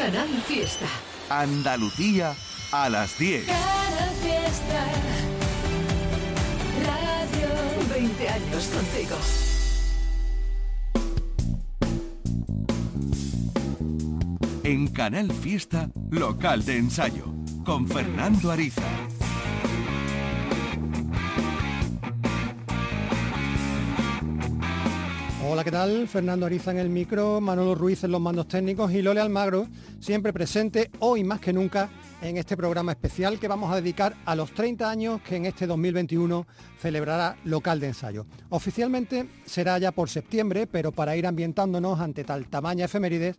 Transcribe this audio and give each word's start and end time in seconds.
Canal 0.00 0.30
Fiesta. 0.48 0.86
Andalucía 1.28 2.34
a 2.72 2.88
las 2.88 3.18
10. 3.18 3.44
Canal 3.44 4.10
Fiesta. 4.22 4.86
Radio 6.86 7.48
20 7.94 8.28
años 8.30 8.64
contigo. 8.68 9.16
En 14.64 14.86
Canal 14.88 15.30
Fiesta, 15.32 15.90
local 16.08 16.64
de 16.64 16.78
ensayo, 16.78 17.26
con 17.66 17.86
Fernando 17.86 18.50
Ariza. 18.50 18.80
Hola, 25.52 25.64
¿qué 25.64 25.72
tal? 25.72 26.06
Fernando 26.06 26.46
Ariza 26.46 26.70
en 26.70 26.78
el 26.78 26.88
micro, 26.88 27.40
Manolo 27.40 27.74
Ruiz 27.74 28.04
en 28.04 28.12
los 28.12 28.20
mandos 28.20 28.46
técnicos 28.46 28.92
y 28.92 29.02
Lole 29.02 29.18
Almagro, 29.18 29.66
siempre 29.98 30.32
presente 30.32 30.92
hoy 31.00 31.24
más 31.24 31.40
que 31.40 31.52
nunca 31.52 31.90
en 32.22 32.36
este 32.36 32.56
programa 32.56 32.92
especial 32.92 33.40
que 33.40 33.48
vamos 33.48 33.72
a 33.72 33.74
dedicar 33.74 34.14
a 34.26 34.36
los 34.36 34.52
30 34.52 34.88
años 34.88 35.20
que 35.22 35.34
en 35.34 35.46
este 35.46 35.66
2021 35.66 36.46
celebrará 36.78 37.36
local 37.42 37.80
de 37.80 37.88
ensayo. 37.88 38.26
Oficialmente 38.50 39.28
será 39.44 39.76
ya 39.78 39.90
por 39.90 40.08
septiembre, 40.08 40.68
pero 40.68 40.92
para 40.92 41.16
ir 41.16 41.26
ambientándonos 41.26 41.98
ante 41.98 42.22
tal 42.22 42.46
tamaña 42.46 42.84
efemérides, 42.84 43.36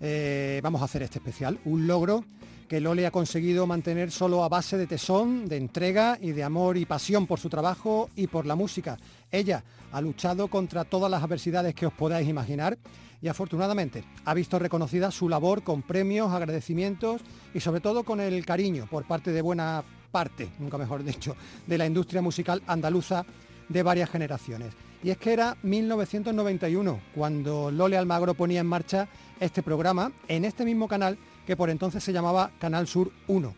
eh, 0.00 0.60
vamos 0.62 0.82
a 0.82 0.84
hacer 0.84 1.02
este 1.02 1.18
especial, 1.18 1.58
un 1.64 1.88
logro 1.88 2.24
que 2.74 2.80
Lole 2.80 3.06
ha 3.06 3.12
conseguido 3.12 3.68
mantener 3.68 4.10
solo 4.10 4.42
a 4.42 4.48
base 4.48 4.76
de 4.76 4.88
tesón, 4.88 5.46
de 5.46 5.58
entrega 5.58 6.18
y 6.20 6.32
de 6.32 6.42
amor 6.42 6.76
y 6.76 6.84
pasión 6.84 7.24
por 7.24 7.38
su 7.38 7.48
trabajo 7.48 8.10
y 8.16 8.26
por 8.26 8.46
la 8.46 8.56
música. 8.56 8.98
Ella 9.30 9.62
ha 9.92 10.00
luchado 10.00 10.48
contra 10.48 10.82
todas 10.82 11.08
las 11.08 11.22
adversidades 11.22 11.72
que 11.72 11.86
os 11.86 11.92
podáis 11.92 12.28
imaginar 12.28 12.76
y 13.22 13.28
afortunadamente 13.28 14.02
ha 14.24 14.34
visto 14.34 14.58
reconocida 14.58 15.12
su 15.12 15.28
labor 15.28 15.62
con 15.62 15.82
premios, 15.82 16.32
agradecimientos 16.32 17.20
y 17.54 17.60
sobre 17.60 17.80
todo 17.80 18.02
con 18.02 18.20
el 18.20 18.44
cariño 18.44 18.88
por 18.90 19.06
parte 19.06 19.30
de 19.30 19.40
buena 19.40 19.84
parte, 20.10 20.50
nunca 20.58 20.76
mejor 20.76 21.04
dicho, 21.04 21.36
de 21.68 21.78
la 21.78 21.86
industria 21.86 22.22
musical 22.22 22.60
andaluza 22.66 23.24
de 23.68 23.84
varias 23.84 24.10
generaciones. 24.10 24.74
Y 25.04 25.10
es 25.10 25.18
que 25.18 25.32
era 25.32 25.56
1991 25.62 26.98
cuando 27.14 27.70
Lole 27.70 27.96
Almagro 27.96 28.34
ponía 28.34 28.62
en 28.62 28.66
marcha 28.66 29.06
este 29.38 29.62
programa 29.62 30.10
en 30.26 30.44
este 30.44 30.64
mismo 30.64 30.88
canal 30.88 31.18
que 31.46 31.56
por 31.56 31.70
entonces 31.70 32.02
se 32.02 32.12
llamaba 32.12 32.50
Canal 32.58 32.86
Sur 32.86 33.12
1. 33.28 33.54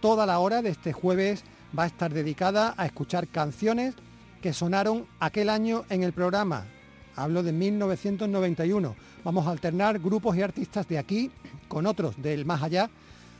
Toda 0.00 0.26
la 0.26 0.38
hora 0.38 0.62
de 0.62 0.70
este 0.70 0.92
jueves 0.92 1.44
va 1.76 1.84
a 1.84 1.86
estar 1.86 2.12
dedicada 2.12 2.74
a 2.76 2.86
escuchar 2.86 3.28
canciones 3.28 3.94
que 4.40 4.52
sonaron 4.52 5.06
aquel 5.20 5.48
año 5.48 5.84
en 5.90 6.02
el 6.02 6.12
programa. 6.12 6.66
Hablo 7.16 7.42
de 7.42 7.52
1991. 7.52 8.94
Vamos 9.24 9.46
a 9.46 9.50
alternar 9.50 9.98
grupos 9.98 10.36
y 10.36 10.42
artistas 10.42 10.86
de 10.88 10.98
aquí 10.98 11.30
con 11.68 11.86
otros 11.86 12.20
del 12.22 12.44
más 12.44 12.62
allá, 12.62 12.90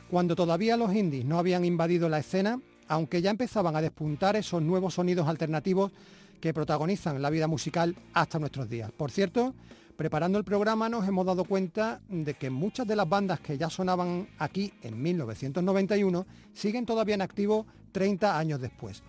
cuando 0.09 0.35
todavía 0.35 0.77
los 0.77 0.93
indies 0.93 1.25
no 1.25 1.39
habían 1.39 1.65
invadido 1.65 2.09
la 2.09 2.19
escena, 2.19 2.59
aunque 2.87 3.21
ya 3.21 3.29
empezaban 3.29 3.75
a 3.75 3.81
despuntar 3.81 4.35
esos 4.35 4.61
nuevos 4.61 4.95
sonidos 4.95 5.27
alternativos 5.27 5.91
que 6.39 6.53
protagonizan 6.53 7.21
la 7.21 7.29
vida 7.29 7.47
musical 7.47 7.95
hasta 8.13 8.39
nuestros 8.39 8.69
días. 8.69 8.91
Por 8.91 9.11
cierto, 9.11 9.53
preparando 9.97 10.37
el 10.37 10.45
programa 10.45 10.87
nos 10.87 11.07
hemos 11.07 11.25
dado 11.25 11.43
cuenta 11.43 11.99
de 12.07 12.35
que 12.35 12.51
muchas 12.51 12.85
de 12.87 12.95
las 12.95 13.09
bandas 13.09 13.39
que 13.39 13.57
ya 13.57 13.69
sonaban 13.69 14.29
aquí 14.37 14.71
en 14.83 15.01
1991 15.01 16.25
siguen 16.53 16.85
todavía 16.85 17.15
en 17.15 17.23
activo 17.23 17.65
30 17.91 18.37
años 18.37 18.61
después. 18.61 19.01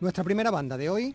Nuestra 0.00 0.24
primera 0.24 0.50
banda 0.50 0.78
de 0.78 0.88
hoy 0.88 1.14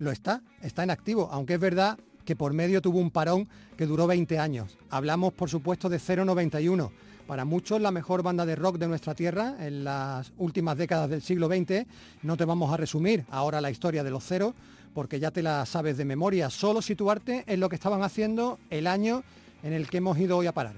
lo 0.00 0.10
está, 0.10 0.42
está 0.60 0.82
en 0.82 0.90
activo, 0.90 1.28
aunque 1.30 1.54
es 1.54 1.60
verdad 1.60 1.96
que 2.24 2.34
por 2.34 2.52
medio 2.52 2.82
tuvo 2.82 2.98
un 2.98 3.12
parón 3.12 3.48
que 3.76 3.86
duró 3.86 4.08
20 4.08 4.38
años. 4.40 4.76
Hablamos 4.90 5.32
por 5.32 5.48
supuesto 5.48 5.88
de 5.88 6.00
091, 6.00 6.90
para 7.28 7.44
muchos 7.44 7.80
la 7.80 7.92
mejor 7.92 8.24
banda 8.24 8.44
de 8.44 8.56
rock 8.56 8.78
de 8.78 8.88
nuestra 8.88 9.14
tierra 9.14 9.54
en 9.60 9.84
las 9.84 10.32
últimas 10.38 10.76
décadas 10.76 11.08
del 11.08 11.22
siglo 11.22 11.46
XX. 11.46 11.86
No 12.22 12.36
te 12.36 12.44
vamos 12.44 12.72
a 12.72 12.76
resumir 12.76 13.24
ahora 13.30 13.60
la 13.60 13.70
historia 13.70 14.02
de 14.02 14.10
los 14.10 14.24
ceros, 14.24 14.54
porque 14.94 15.20
ya 15.20 15.30
te 15.30 15.42
la 15.42 15.66
sabes 15.66 15.96
de 15.96 16.04
memoria, 16.04 16.48
solo 16.50 16.80
situarte 16.80 17.44
en 17.46 17.60
lo 17.60 17.68
que 17.68 17.74
estaban 17.74 18.02
haciendo 18.02 18.58
el 18.70 18.86
año 18.86 19.24
en 19.62 19.72
el 19.72 19.88
que 19.88 19.98
hemos 19.98 20.18
ido 20.18 20.38
hoy 20.38 20.46
a 20.46 20.52
parar. 20.52 20.76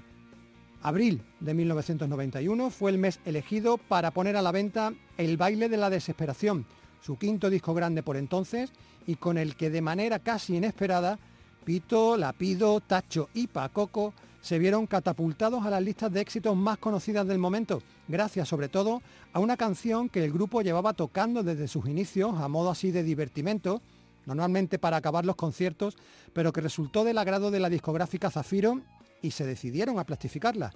Abril 0.82 1.22
de 1.40 1.54
1991 1.54 2.70
fue 2.70 2.90
el 2.90 2.98
mes 2.98 3.20
elegido 3.24 3.76
para 3.76 4.12
poner 4.12 4.36
a 4.36 4.42
la 4.42 4.52
venta 4.52 4.92
El 5.18 5.36
baile 5.36 5.68
de 5.68 5.76
la 5.76 5.90
desesperación, 5.90 6.66
su 7.02 7.18
quinto 7.18 7.50
disco 7.50 7.74
grande 7.74 8.02
por 8.02 8.16
entonces 8.16 8.70
y 9.06 9.16
con 9.16 9.38
el 9.38 9.56
que 9.56 9.70
de 9.70 9.82
manera 9.82 10.18
casi 10.18 10.56
inesperada 10.56 11.18
Pito, 11.64 12.16
Lapido, 12.16 12.80
Tacho 12.80 13.28
y 13.34 13.48
Pacoco 13.48 14.14
se 14.40 14.60
vieron 14.60 14.86
catapultados 14.86 15.66
a 15.66 15.70
las 15.70 15.82
listas 15.82 16.12
de 16.12 16.20
éxitos 16.20 16.56
más 16.56 16.78
conocidas 16.78 17.26
del 17.26 17.38
momento, 17.38 17.82
gracias 18.06 18.48
sobre 18.48 18.68
todo 18.68 19.02
a 19.32 19.40
una 19.40 19.56
canción 19.56 20.08
que 20.08 20.24
el 20.24 20.32
grupo 20.32 20.62
llevaba 20.62 20.92
tocando 20.92 21.42
desde 21.42 21.66
sus 21.66 21.88
inicios 21.88 22.38
a 22.40 22.46
modo 22.46 22.70
así 22.70 22.92
de 22.92 23.02
divertimento, 23.02 23.82
normalmente 24.26 24.78
para 24.78 24.98
acabar 24.98 25.24
los 25.24 25.36
conciertos, 25.36 25.96
pero 26.32 26.52
que 26.52 26.60
resultó 26.60 27.04
del 27.04 27.18
agrado 27.18 27.50
de 27.50 27.60
la 27.60 27.70
discográfica 27.70 28.30
Zafiro 28.30 28.82
y 29.22 29.30
se 29.30 29.46
decidieron 29.46 29.98
a 29.98 30.04
plastificarla. 30.04 30.72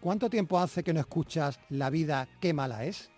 ¿Cuánto 0.00 0.28
tiempo 0.28 0.58
hace 0.58 0.82
que 0.82 0.92
no 0.92 1.00
escuchas 1.00 1.58
La 1.70 1.88
vida 1.90 2.28
qué 2.40 2.52
mala 2.52 2.84
es? 2.84 3.10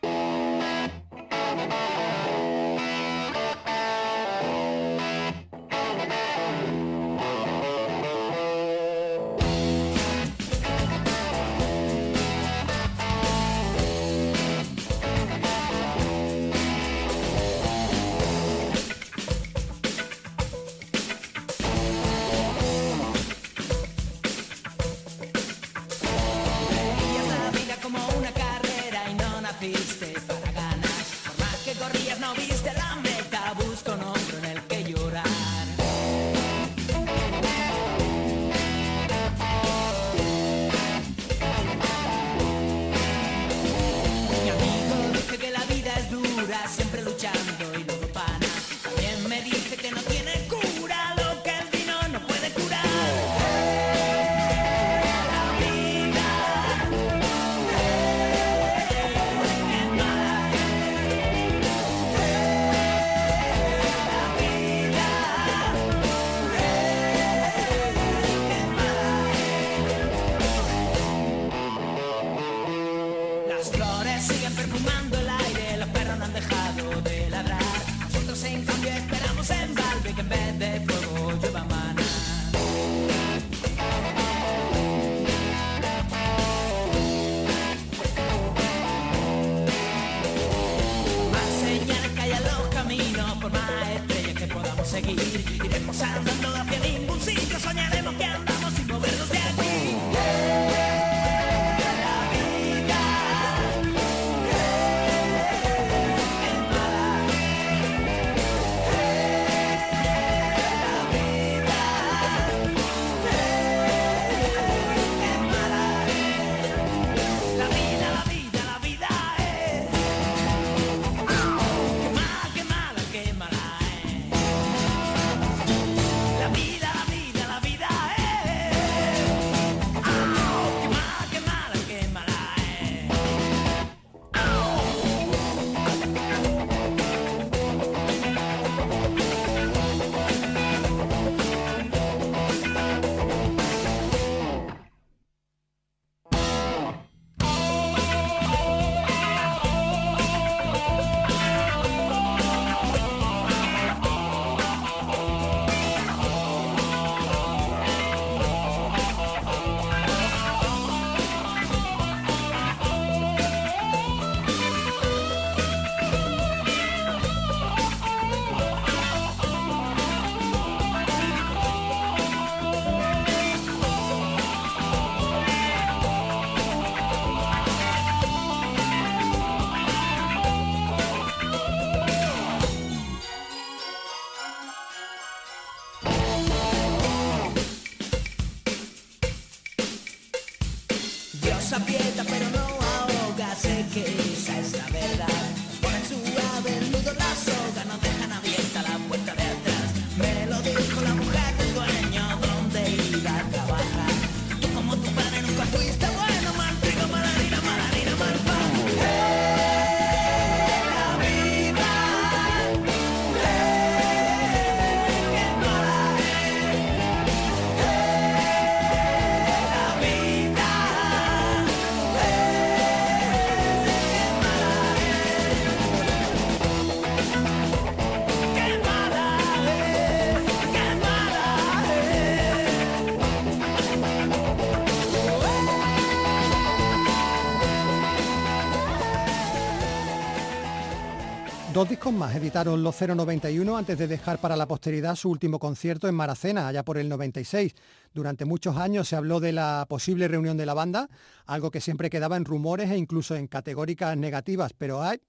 Dos 241.76 241.90
discos 241.90 242.10
más 242.10 242.34
editaron 242.34 242.82
los 242.82 242.98
091 242.98 243.76
antes 243.76 243.98
de 243.98 244.06
dejar 244.06 244.40
para 244.40 244.56
la 244.56 244.66
posteridad 244.66 245.14
su 245.14 245.28
último 245.28 245.58
concierto 245.58 246.08
en 246.08 246.14
Maracena, 246.14 246.68
allá 246.68 246.82
por 246.82 246.96
el 246.96 247.06
96. 247.06 247.74
Durante 248.14 248.46
muchos 248.46 248.78
años 248.78 249.06
se 249.06 249.14
habló 249.14 249.40
de 249.40 249.52
la 249.52 249.84
posible 249.86 250.26
reunión 250.26 250.56
de 250.56 250.64
la 250.64 250.72
banda, 250.72 251.10
algo 251.44 251.70
que 251.70 251.82
siempre 251.82 252.08
quedaba 252.08 252.38
en 252.38 252.46
rumores 252.46 252.90
e 252.90 252.96
incluso 252.96 253.36
en 253.36 253.46
categóricas 253.46 254.16
negativas, 254.16 254.72
pero 254.72 255.02
hay, 255.02 255.20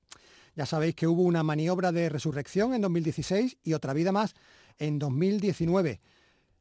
ya 0.56 0.66
sabéis 0.66 0.96
que 0.96 1.06
hubo 1.06 1.24
una 1.24 1.44
maniobra 1.44 1.92
de 1.92 2.08
resurrección 2.08 2.74
en 2.74 2.80
2016 2.80 3.58
y 3.62 3.74
otra 3.74 3.92
vida 3.92 4.14
más 4.14 4.34
en 4.78 5.00
2019. 5.00 6.00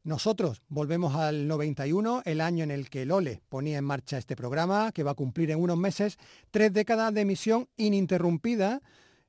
Nosotros 0.02 0.62
volvemos 0.66 1.14
al 1.14 1.46
91, 1.46 2.22
el 2.24 2.40
año 2.40 2.64
en 2.64 2.72
el 2.72 2.90
que 2.90 3.06
Lole 3.06 3.40
ponía 3.48 3.78
en 3.78 3.84
marcha 3.84 4.18
este 4.18 4.34
programa, 4.34 4.90
que 4.90 5.04
va 5.04 5.12
a 5.12 5.14
cumplir 5.14 5.52
en 5.52 5.60
unos 5.60 5.78
meses 5.78 6.18
tres 6.50 6.72
décadas 6.72 7.14
de 7.14 7.20
emisión 7.20 7.68
ininterrumpida. 7.76 8.82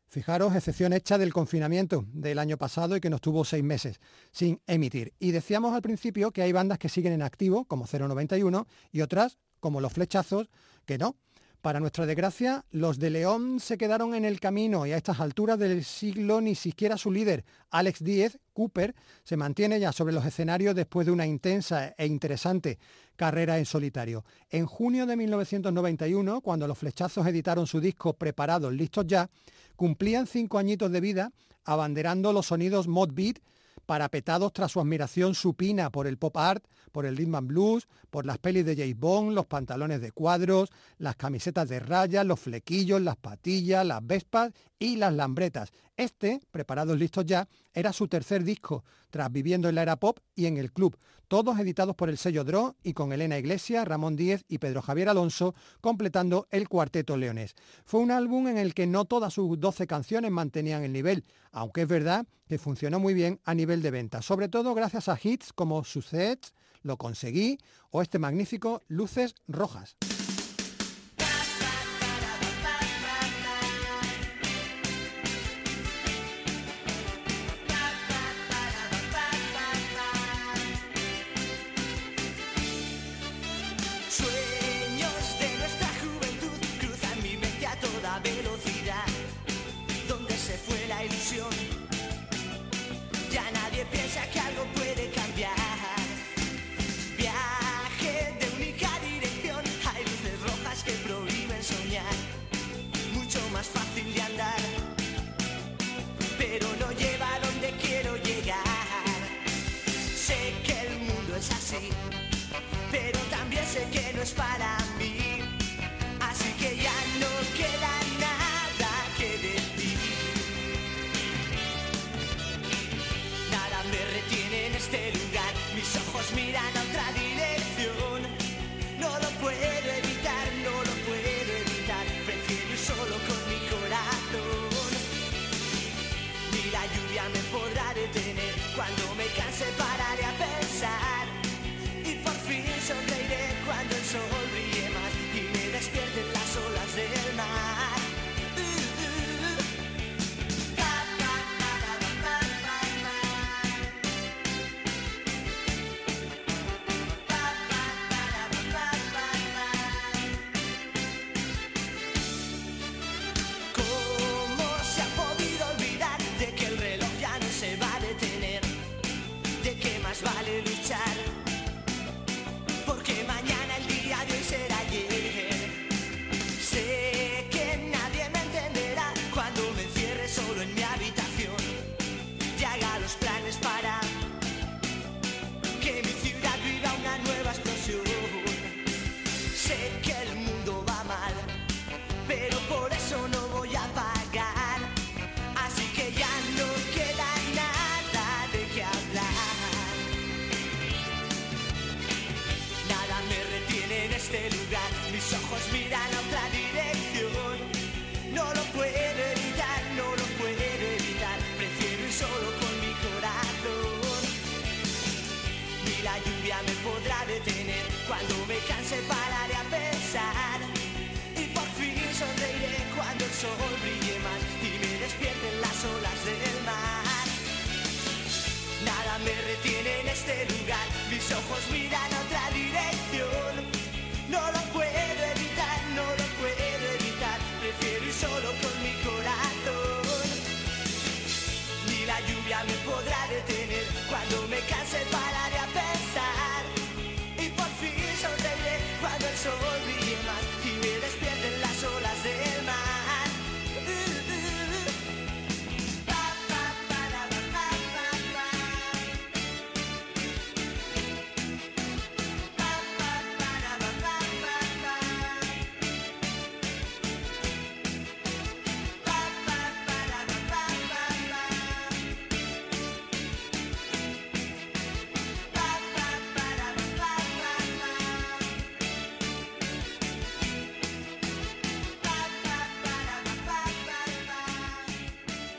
Fijaros, 0.09 0.55
excepción 0.55 0.93
hecha 0.93 1.17
del 1.17 1.33
confinamiento 1.33 2.05
del 2.13 2.39
año 2.39 2.57
pasado 2.57 2.95
y 2.95 3.01
que 3.01 3.09
nos 3.09 3.19
tuvo 3.19 3.43
seis 3.43 3.63
meses 3.63 3.99
sin 4.31 4.61
emitir. 4.65 5.13
Y 5.19 5.31
decíamos 5.31 5.73
al 5.73 5.81
principio 5.81 6.31
que 6.31 6.41
hay 6.41 6.53
bandas 6.53 6.79
que 6.79 6.87
siguen 6.87 7.11
en 7.11 7.21
activo, 7.21 7.65
como 7.65 7.85
091, 7.85 8.67
y 8.91 9.01
otras, 9.01 9.37
como 9.59 9.81
Los 9.81 9.91
Flechazos, 9.91 10.49
que 10.85 10.97
no. 10.97 11.17
Para 11.61 11.79
nuestra 11.79 12.05
desgracia, 12.05 12.65
los 12.71 12.99
de 12.99 13.09
León 13.09 13.59
se 13.59 13.77
quedaron 13.77 14.13
en 14.13 14.25
el 14.25 14.39
camino 14.39 14.85
y 14.85 14.91
a 14.91 14.97
estas 14.97 15.19
alturas 15.19 15.57
del 15.57 15.83
siglo 15.83 16.39
ni 16.39 16.55
siquiera 16.55 16.97
su 16.97 17.11
líder, 17.11 17.43
Alex 17.71 18.03
Díez, 18.03 18.39
Cooper, 18.53 18.95
se 19.23 19.37
mantiene 19.37 19.79
ya 19.79 19.91
sobre 19.91 20.13
los 20.13 20.25
escenarios 20.25 20.75
después 20.75 21.05
de 21.07 21.11
una 21.11 21.25
intensa 21.25 21.93
e 21.97 22.05
interesante 22.05 22.77
carrera 23.15 23.57
en 23.57 23.65
solitario. 23.65 24.23
En 24.49 24.65
junio 24.67 25.05
de 25.05 25.17
1991, 25.17 26.41
cuando 26.41 26.67
los 26.67 26.77
flechazos 26.77 27.25
editaron 27.25 27.65
su 27.65 27.81
disco 27.81 28.13
Preparados, 28.13 28.71
Listos 28.71 29.05
Ya, 29.07 29.29
cumplían 29.75 30.27
cinco 30.27 30.59
añitos 30.59 30.91
de 30.91 31.01
vida 31.01 31.31
abanderando 31.65 32.31
los 32.31 32.47
sonidos 32.47 32.87
mod 32.87 33.09
beat 33.11 33.39
parapetados 33.87 34.53
tras 34.53 34.73
su 34.73 34.79
admiración 34.79 35.33
supina 35.33 35.89
por 35.89 36.05
el 36.05 36.17
pop 36.17 36.37
art, 36.37 36.63
por 36.91 37.07
el 37.07 37.17
rhythm 37.17 37.35
and 37.35 37.47
blues, 37.47 37.87
por 38.11 38.25
las 38.25 38.37
pelis 38.37 38.65
de 38.65 38.75
James 38.75 38.99
Bond, 38.99 39.33
los 39.33 39.47
pantalones 39.47 40.01
de 40.01 40.11
cuadros, 40.11 40.69
las 40.99 41.15
camisetas 41.15 41.69
de 41.69 41.79
rayas, 41.79 42.25
los 42.25 42.39
flequillos, 42.39 43.01
las 43.01 43.15
patillas, 43.15 43.85
las 43.85 44.05
vespas 44.05 44.51
y 44.79 44.97
las 44.97 45.13
lambretas. 45.13 45.71
Este, 45.95 46.39
preparados 46.51 46.97
listos 46.97 47.25
ya, 47.25 47.47
era 47.73 47.93
su 47.93 48.07
tercer 48.07 48.43
disco, 48.43 48.83
tras 49.09 49.31
viviendo 49.31 49.69
en 49.69 49.75
la 49.75 49.81
era 49.81 49.95
pop 49.95 50.19
y 50.35 50.45
en 50.45 50.57
el 50.57 50.71
club, 50.71 50.97
todos 51.27 51.59
editados 51.59 51.95
por 51.95 52.09
el 52.09 52.17
sello 52.17 52.43
Dro 52.43 52.75
y 52.83 52.93
con 52.93 53.11
Elena 53.11 53.37
Iglesias, 53.37 53.87
Ramón 53.87 54.15
Díez 54.15 54.45
y 54.47 54.59
Pedro 54.59 54.81
Javier 54.81 55.09
Alonso, 55.09 55.55
completando 55.81 56.47
el 56.51 56.69
cuarteto 56.69 57.17
leones. 57.17 57.55
Fue 57.85 57.99
un 57.99 58.11
álbum 58.11 58.47
en 58.47 58.57
el 58.57 58.73
que 58.73 58.87
no 58.87 59.05
todas 59.05 59.33
sus 59.33 59.59
12 59.59 59.87
canciones 59.87 60.31
mantenían 60.31 60.83
el 60.83 60.93
nivel, 60.93 61.25
aunque 61.51 61.81
es 61.81 61.87
verdad 61.87 62.27
que 62.47 62.57
funcionó 62.57 62.99
muy 62.99 63.13
bien 63.13 63.39
a 63.43 63.53
nivel 63.53 63.81
de 63.81 63.91
venta, 63.91 64.21
sobre 64.21 64.47
todo 64.47 64.73
gracias 64.73 65.09
a 65.09 65.19
hits 65.21 65.51
como 65.51 65.83
Success, 65.83 66.53
Lo 66.81 66.97
Conseguí 66.97 67.57
o 67.89 68.01
este 68.01 68.19
magnífico 68.19 68.81
Luces 68.87 69.35
Rojas. 69.47 69.97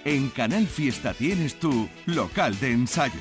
En 0.09 0.31
Canal 0.31 0.67
Fiesta 0.67 1.13
tienes 1.13 1.61
tu 1.61 1.87
local 2.07 2.59
de 2.61 2.73
ensayo. 2.73 3.21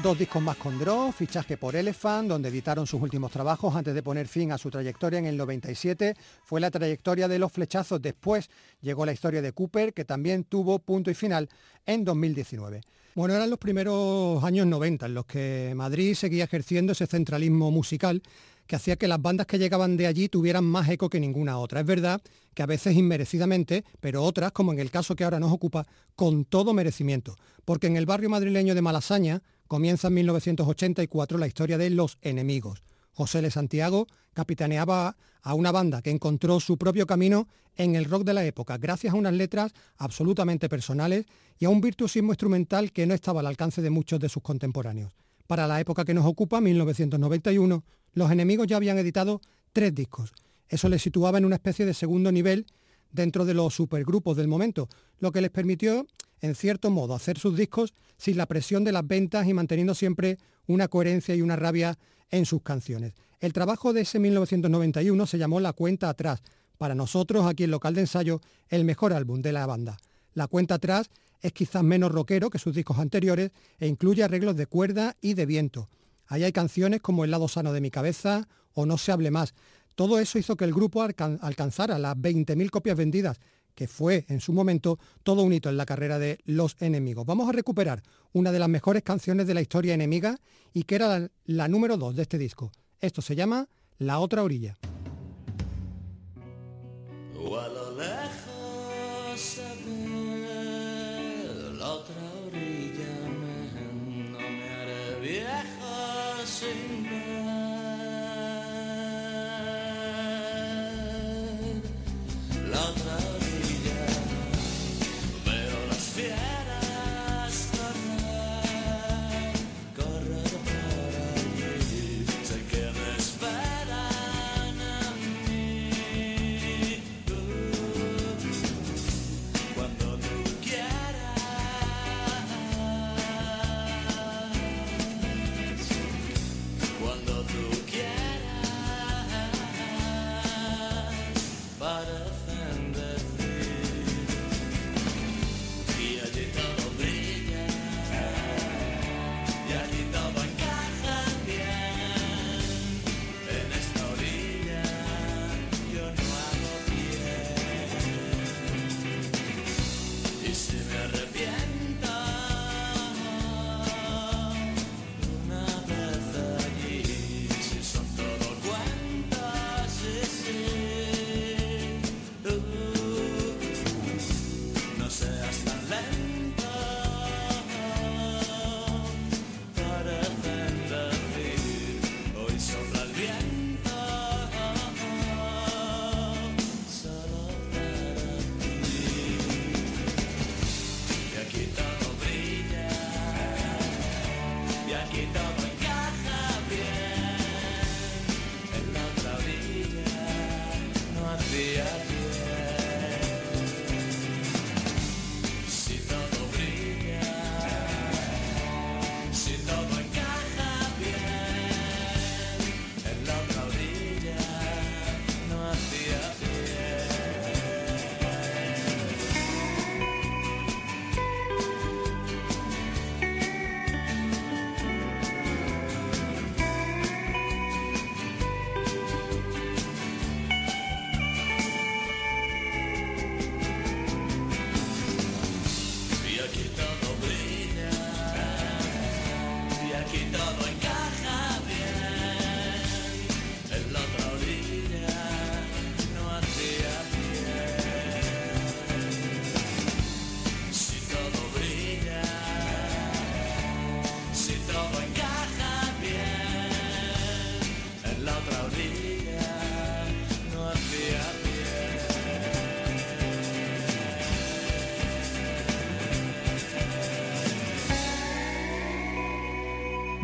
Dos 0.00 0.16
discos 0.16 0.40
más 0.40 0.56
con 0.56 0.78
Draw, 0.78 1.10
fichaje 1.10 1.56
por 1.56 1.74
Elephant, 1.74 2.28
donde 2.28 2.48
editaron 2.48 2.86
sus 2.86 3.02
últimos 3.02 3.32
trabajos 3.32 3.74
antes 3.74 3.92
de 3.92 4.00
poner 4.00 4.28
fin 4.28 4.52
a 4.52 4.58
su 4.58 4.70
trayectoria 4.70 5.18
en 5.18 5.26
el 5.26 5.36
97. 5.36 6.14
Fue 6.44 6.60
la 6.60 6.70
trayectoria 6.70 7.26
de 7.26 7.40
los 7.40 7.50
flechazos. 7.50 8.00
Después 8.00 8.48
llegó 8.80 9.04
la 9.04 9.12
historia 9.12 9.42
de 9.42 9.50
Cooper, 9.50 9.92
que 9.92 10.04
también 10.04 10.44
tuvo 10.44 10.78
punto 10.78 11.10
y 11.10 11.14
final 11.14 11.48
en 11.84 12.04
2019. 12.04 12.82
Bueno, 13.16 13.34
eran 13.34 13.50
los 13.50 13.58
primeros 13.58 14.44
años 14.44 14.64
90 14.68 15.06
en 15.06 15.14
los 15.14 15.26
que 15.26 15.72
Madrid 15.74 16.14
seguía 16.14 16.44
ejerciendo 16.44 16.92
ese 16.92 17.08
centralismo 17.08 17.72
musical 17.72 18.22
que 18.68 18.76
hacía 18.76 18.96
que 18.96 19.08
las 19.08 19.20
bandas 19.20 19.46
que 19.46 19.58
llegaban 19.58 19.96
de 19.96 20.06
allí 20.06 20.28
tuvieran 20.28 20.64
más 20.64 20.88
eco 20.90 21.08
que 21.08 21.18
ninguna 21.18 21.58
otra. 21.58 21.80
Es 21.80 21.86
verdad 21.86 22.20
que 22.54 22.62
a 22.62 22.66
veces 22.66 22.94
inmerecidamente, 22.94 23.82
pero 23.98 24.22
otras, 24.22 24.52
como 24.52 24.72
en 24.72 24.78
el 24.78 24.90
caso 24.90 25.16
que 25.16 25.24
ahora 25.24 25.40
nos 25.40 25.50
ocupa, 25.50 25.86
con 26.14 26.44
todo 26.44 26.74
merecimiento. 26.74 27.34
Porque 27.64 27.86
en 27.86 27.96
el 27.96 28.04
barrio 28.04 28.28
madrileño 28.28 28.74
de 28.74 28.82
Malasaña 28.82 29.42
comienza 29.66 30.08
en 30.08 30.14
1984 30.14 31.38
la 31.38 31.46
historia 31.46 31.78
de 31.78 31.88
Los 31.88 32.18
Enemigos. 32.20 32.84
José 33.12 33.38
L. 33.38 33.50
Santiago 33.50 34.06
capitaneaba 34.34 35.16
a 35.42 35.54
una 35.54 35.72
banda 35.72 36.02
que 36.02 36.10
encontró 36.10 36.60
su 36.60 36.76
propio 36.76 37.06
camino 37.06 37.48
en 37.74 37.96
el 37.96 38.04
rock 38.04 38.24
de 38.24 38.34
la 38.34 38.44
época, 38.44 38.76
gracias 38.76 39.14
a 39.14 39.16
unas 39.16 39.32
letras 39.32 39.72
absolutamente 39.96 40.68
personales 40.68 41.24
y 41.58 41.64
a 41.64 41.70
un 41.70 41.80
virtuosismo 41.80 42.32
instrumental 42.32 42.92
que 42.92 43.06
no 43.06 43.14
estaba 43.14 43.40
al 43.40 43.46
alcance 43.46 43.80
de 43.80 43.90
muchos 43.90 44.20
de 44.20 44.28
sus 44.28 44.42
contemporáneos. 44.42 45.12
Para 45.48 45.66
la 45.66 45.80
época 45.80 46.04
que 46.04 46.12
nos 46.12 46.26
ocupa, 46.26 46.60
1991, 46.60 47.82
los 48.12 48.30
enemigos 48.30 48.66
ya 48.66 48.76
habían 48.76 48.98
editado 48.98 49.40
tres 49.72 49.94
discos. 49.94 50.34
Eso 50.68 50.90
les 50.90 51.00
situaba 51.00 51.38
en 51.38 51.46
una 51.46 51.54
especie 51.56 51.86
de 51.86 51.94
segundo 51.94 52.30
nivel 52.30 52.66
dentro 53.10 53.46
de 53.46 53.54
los 53.54 53.72
supergrupos 53.72 54.36
del 54.36 54.46
momento, 54.46 54.90
lo 55.20 55.32
que 55.32 55.40
les 55.40 55.50
permitió, 55.50 56.06
en 56.42 56.54
cierto 56.54 56.90
modo, 56.90 57.14
hacer 57.14 57.38
sus 57.38 57.56
discos 57.56 57.94
sin 58.18 58.36
la 58.36 58.44
presión 58.44 58.84
de 58.84 58.92
las 58.92 59.06
ventas 59.08 59.48
y 59.48 59.54
manteniendo 59.54 59.94
siempre 59.94 60.36
una 60.66 60.86
coherencia 60.86 61.34
y 61.34 61.40
una 61.40 61.56
rabia 61.56 61.98
en 62.30 62.44
sus 62.44 62.60
canciones. 62.60 63.14
El 63.40 63.54
trabajo 63.54 63.94
de 63.94 64.02
ese 64.02 64.18
1991 64.18 65.26
se 65.26 65.38
llamó 65.38 65.60
La 65.60 65.72
Cuenta 65.72 66.10
Atrás. 66.10 66.42
Para 66.76 66.94
nosotros, 66.94 67.46
aquí 67.46 67.64
en 67.64 67.70
Local 67.70 67.94
de 67.94 68.02
Ensayo, 68.02 68.42
el 68.68 68.84
mejor 68.84 69.14
álbum 69.14 69.40
de 69.40 69.52
la 69.52 69.64
banda. 69.64 69.96
La 70.34 70.46
Cuenta 70.46 70.74
Atrás 70.74 71.08
es 71.40 71.52
quizás 71.52 71.82
menos 71.82 72.10
rockero 72.12 72.50
que 72.50 72.58
sus 72.58 72.74
discos 72.74 72.98
anteriores 72.98 73.50
e 73.78 73.86
incluye 73.86 74.22
arreglos 74.24 74.56
de 74.56 74.66
cuerda 74.66 75.16
y 75.20 75.34
de 75.34 75.46
viento. 75.46 75.88
Ahí 76.26 76.44
hay 76.44 76.52
canciones 76.52 77.00
como 77.00 77.24
El 77.24 77.30
lado 77.30 77.48
sano 77.48 77.72
de 77.72 77.80
mi 77.80 77.90
cabeza 77.90 78.48
o 78.74 78.86
No 78.86 78.98
se 78.98 79.12
hable 79.12 79.30
más. 79.30 79.54
Todo 79.94 80.18
eso 80.20 80.38
hizo 80.38 80.56
que 80.56 80.64
el 80.64 80.72
grupo 80.74 81.02
alcan- 81.02 81.38
alcanzara 81.42 81.98
las 81.98 82.16
20.000 82.16 82.70
copias 82.70 82.96
vendidas, 82.96 83.40
que 83.74 83.88
fue 83.88 84.24
en 84.28 84.40
su 84.40 84.52
momento 84.52 84.98
todo 85.22 85.42
un 85.42 85.52
hito 85.52 85.68
en 85.68 85.76
la 85.76 85.86
carrera 85.86 86.18
de 86.18 86.38
Los 86.44 86.76
Enemigos. 86.80 87.24
Vamos 87.24 87.48
a 87.48 87.52
recuperar 87.52 88.02
una 88.32 88.52
de 88.52 88.58
las 88.58 88.68
mejores 88.68 89.02
canciones 89.02 89.46
de 89.46 89.54
la 89.54 89.60
historia 89.60 89.94
enemiga 89.94 90.38
y 90.72 90.82
que 90.84 90.96
era 90.96 91.28
la, 91.46 91.68
número 91.68 91.96
2 91.96 92.14
de 92.16 92.22
este 92.22 92.38
disco. 92.38 92.70
Esto 93.00 93.22
se 93.22 93.34
llama 93.36 93.68
La 93.98 94.18
otra 94.18 94.42
orilla. 94.42 94.76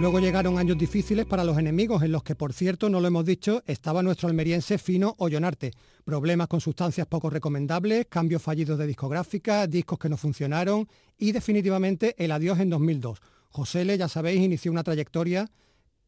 Luego 0.04 0.20
llegaron 0.20 0.58
años 0.58 0.76
difíciles 0.76 1.25
para 1.25 1.44
los 1.44 1.56
enemigos, 1.56 2.02
en 2.02 2.12
los 2.12 2.23
que, 2.23 2.34
por 2.34 2.52
cierto, 2.52 2.90
no 2.90 3.00
lo 3.00 3.08
hemos 3.08 3.25
dicho, 3.25 3.62
estaba 3.64 4.02
nuestro 4.02 4.28
almeriense 4.28 4.76
Fino 4.76 5.14
Ollonarte. 5.16 5.73
Problemas 6.04 6.46
con 6.46 6.61
sustancias 6.61 7.06
poco 7.06 7.30
recomendables, 7.30 8.04
cambios 8.11 8.42
fallidos 8.42 8.78
de 8.78 8.87
discográfica, 8.87 9.66
discos 9.66 9.99
que 9.99 10.11
no 10.11 10.18
funcionaron 10.18 10.87
y 11.16 11.32
definitivamente 11.32 12.14
el 12.23 12.32
adiós 12.32 12.61
en 12.61 12.68
2002. 12.68 13.18
José 13.49 13.87
Le, 13.87 13.96
ya 13.96 14.06
sabéis, 14.06 14.42
inició 14.42 14.70
una 14.73 14.84
trayectoria 14.84 15.50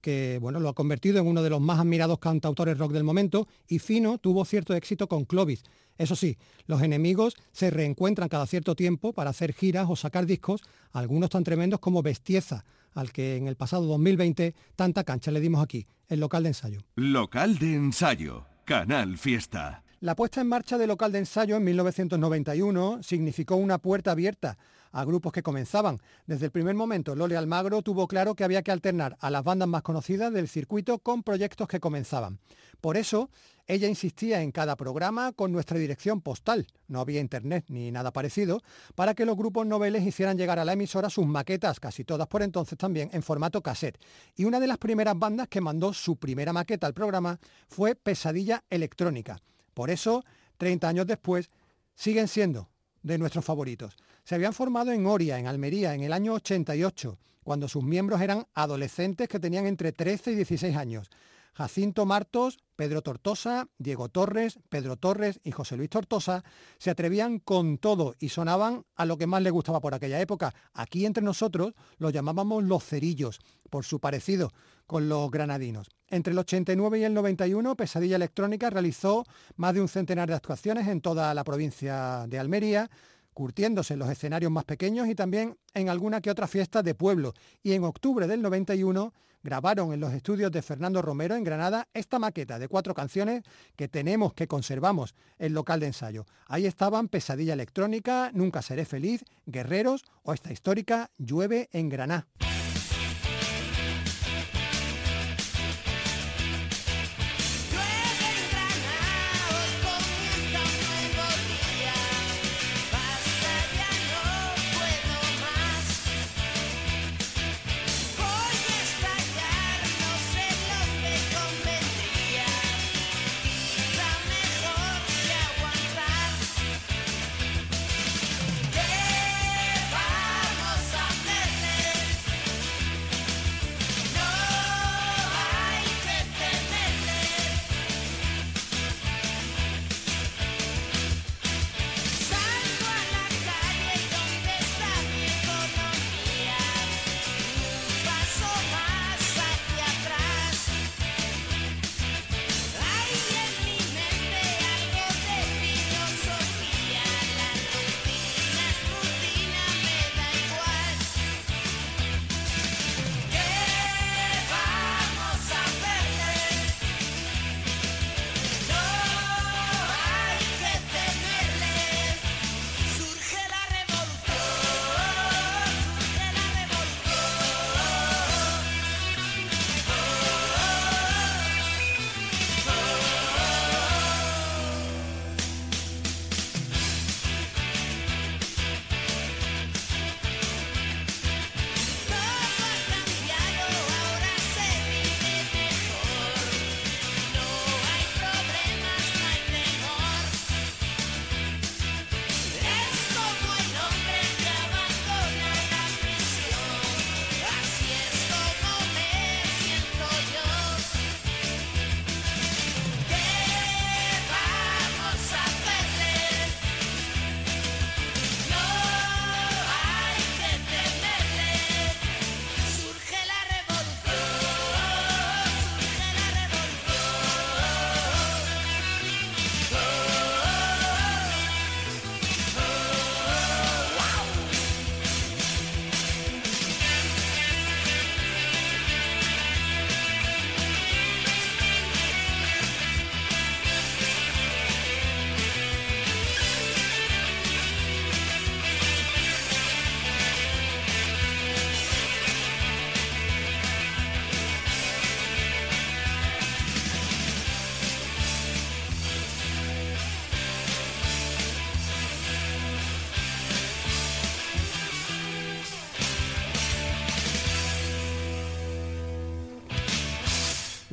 que 0.03 0.39
bueno, 0.43 0.61
lo 0.61 0.69
ha 0.69 0.75
convertido 0.75 1.19
en 1.19 1.27
uno 1.27 1.43
de 1.43 1.49
los 1.49 1.63
más 1.63 1.81
admirados 1.81 2.19
cantautores 2.19 2.77
rock 2.77 2.93
del 2.93 3.03
momento 3.03 3.49
y 3.67 3.79
Fino 3.79 4.19
tuvo 4.19 4.45
cierto 4.45 4.75
éxito 4.75 5.09
con 5.09 5.25
Clovis. 5.25 5.65
Eso 5.97 6.15
sí, 6.15 6.37
los 6.67 6.83
enemigos 6.83 7.35
se 7.53 7.71
reencuentran 7.71 8.29
cada 8.29 8.47
cierto 8.47 8.77
tiempo 8.77 9.15
para 9.15 9.31
hacer 9.31 9.55
giras 9.55 9.87
o 9.89 9.97
sacar 9.97 10.27
discos, 10.27 10.61
algunos 10.93 11.31
tan 11.31 11.45
tremendos 11.45 11.81
como 11.81 12.03
Bestieza, 12.03 12.67
al 12.97 13.13
que 13.13 13.37
en 13.37 13.47
el 13.47 13.57
pasado 13.57 13.87
2020 13.87 14.55
tanta 14.75 15.05
cancha 15.05 15.31
le 15.31 15.41
dimos 15.41 15.63
aquí, 15.63 15.87
el 16.09 16.21
local 16.21 16.43
de 16.43 16.49
ensayo. 16.51 16.81
Local 16.97 17.59
de 17.59 17.75
ensayo, 17.75 18.47
Canal 18.65 19.19
Fiesta. 19.19 19.85
La 20.01 20.15
puesta 20.15 20.43
en 20.43 20.49
marcha 20.49 20.77
del 20.77 20.89
local 20.89 21.11
de 21.11 21.21
ensayo 21.21 21.57
en 21.57 21.65
1991 21.65 23.03
significó 23.03 23.57
una 23.57 23.79
puerta 23.79 24.11
abierta 24.11 24.59
a 24.93 25.07
grupos 25.07 25.33
que 25.33 25.43
comenzaban. 25.43 26.01
Desde 26.27 26.45
el 26.45 26.51
primer 26.51 26.75
momento, 26.75 27.15
Lole 27.15 27.35
Almagro 27.35 27.81
tuvo 27.81 28.07
claro 28.07 28.35
que 28.35 28.45
había 28.45 28.61
que 28.61 28.71
alternar 28.71 29.17
a 29.21 29.31
las 29.31 29.43
bandas 29.43 29.69
más 29.69 29.81
conocidas 29.81 30.35
del 30.35 30.49
circuito 30.49 30.99
con 30.99 31.23
proyectos 31.23 31.67
que 31.67 31.81
comenzaban. 31.81 32.41
Por 32.83 32.99
eso, 32.99 33.31
ella 33.67 33.89
insistía 33.89 34.43
en 34.43 34.53
cada 34.53 34.77
programa 34.77 35.33
con 35.33 35.51
nuestra 35.51 35.79
dirección 35.79 36.21
postal, 36.21 36.67
no 36.89 37.01
había 37.01 37.23
internet 37.23 37.65
ni 37.69 37.91
nada 37.91 38.13
parecido, 38.13 38.61
para 38.95 39.15
que 39.15 39.25
los 39.25 39.37
grupos 39.37 39.67
noveles 39.67 40.05
hicieran 40.05 40.37
llegar 40.37 40.59
a 40.59 40.67
la 40.67 40.75
emisora 40.75 41.09
sus 41.09 41.27
maquetas, 41.27 41.81
casi 41.81 42.05
todas 42.05 42.29
por 42.29 42.43
entonces 42.43 42.77
también 42.77 43.09
en 43.15 43.23
formato 43.23 43.63
cassette. 43.63 43.99
Y 44.37 44.45
una 44.45 44.61
de 44.61 44.67
las 44.67 44.77
primeras 44.77 45.19
bandas 45.19 45.49
que 45.49 45.63
mandó 45.63 45.95
su 45.95 46.17
primera 46.17 46.53
maqueta 46.53 46.87
al 46.87 46.93
programa 46.93 47.41
fue 47.67 47.95
Pesadilla 47.95 48.63
Electrónica. 48.69 49.41
Por 49.77 49.91
eso, 49.91 50.25
30 50.57 50.89
años 50.89 51.07
después, 51.07 51.51
siguen 51.95 52.29
siendo 52.29 52.71
de 53.03 53.19
nuestros 53.19 53.45
favoritos. 53.45 53.95
Se 54.25 54.35
habían 54.35 54.55
formado 54.55 54.91
en 54.91 55.05
Oria, 55.05 55.39
en 55.39 55.47
Almería, 55.47 55.93
en 55.93 56.03
el 56.03 56.15
año 56.15 56.33
88, 56.33 57.19
cuando 57.45 57.69
sus 57.69 57.85
miembros 57.85 58.23
eran 58.23 58.47
adolescentes 58.55 59.29
que 59.29 59.39
tenían 59.39 59.67
entre 59.67 59.93
13 59.93 60.33
y 60.33 60.37
16 60.37 60.75
años. 60.77 61.11
Jacinto 61.57 62.05
Martos, 62.05 62.59
Pedro 62.77 63.01
Tortosa, 63.01 63.71
Diego 63.79 64.11
Torres, 64.11 64.59
Pedro 64.69 64.99
Torres 64.99 65.41
y 65.43 65.53
José 65.53 65.79
Luis 65.79 65.89
Tortosa 65.89 66.45
se 66.77 66.91
atrevían 66.91 67.39
con 67.39 67.79
todo 67.79 68.15
y 68.19 68.29
sonaban 68.29 68.85
a 68.95 69.07
lo 69.07 69.17
que 69.17 69.27
más 69.27 69.41
les 69.41 69.55
gustaba 69.55 69.81
por 69.81 69.95
aquella 69.95 70.21
época. 70.21 70.55
Aquí 70.75 71.07
entre 71.07 71.25
nosotros 71.25 71.73
los 71.97 72.13
llamábamos 72.13 72.63
los 72.63 72.85
cerillos, 72.85 73.41
por 73.71 73.87
su 73.87 74.01
parecido 74.01 74.53
con 74.87 75.09
los 75.09 75.31
granadinos. 75.31 75.89
Entre 76.09 76.35
el 76.35 76.39
89 76.39 76.99
y 76.99 77.05
el 77.05 77.15
91, 77.15 77.75
Pesadilla 77.75 78.17
Electrónica 78.17 78.69
realizó 78.69 79.25
más 79.57 79.73
de 79.73 79.81
un 79.81 79.89
centenar 79.89 80.29
de 80.29 80.35
actuaciones 80.35 80.87
en 80.89 81.01
toda 81.01 81.33
la 81.33 81.43
provincia 81.43 82.27
de 82.29 82.39
Almería, 82.39 82.91
curtiéndose 83.37 83.93
en 83.93 83.99
los 83.99 84.09
escenarios 84.09 84.51
más 84.51 84.65
pequeños 84.65 85.09
y 85.09 85.15
también 85.15 85.59
en 85.75 85.91
alguna 85.91 86.23
que 86.23 86.31
otra 86.31 86.47
fiesta 86.47 86.83
de 86.83 86.95
pueblo. 86.95 87.35
Y 87.63 87.73
en 87.73 87.85
octubre 87.85 88.27
del 88.27 88.41
91 88.41 89.13
grabaron 89.43 89.93
en 89.93 90.01
los 90.01 90.15
estudios 90.15 90.51
de 90.51 90.63
Fernando 90.63 91.03
Romero 91.03 91.35
en 91.35 91.45
Granada 91.45 91.87
esta 91.93 92.19
maqueta 92.19 92.59
de 92.59 92.67
cuatro 92.67 92.95
canciones 92.95 93.43
que 93.77 93.89
tenemos, 93.89 94.33
que 94.33 94.49
conservamos 94.49 95.15
el 95.39 95.53
local 95.53 95.81
de 95.81 95.89
ensayo. 95.89 96.25
Ahí 96.47 96.65
estaban 96.65 97.09
Pesadilla 97.09 97.53
Electrónica, 97.53 98.31
Nunca 98.33 98.63
Seré 98.63 98.87
Feliz, 98.87 99.23
Guerreros 99.45 100.07
o 100.23 100.33
esta 100.33 100.51
histórica 100.51 101.11
Llueve 101.19 101.69
en 101.73 101.91
Granada. 101.91 102.27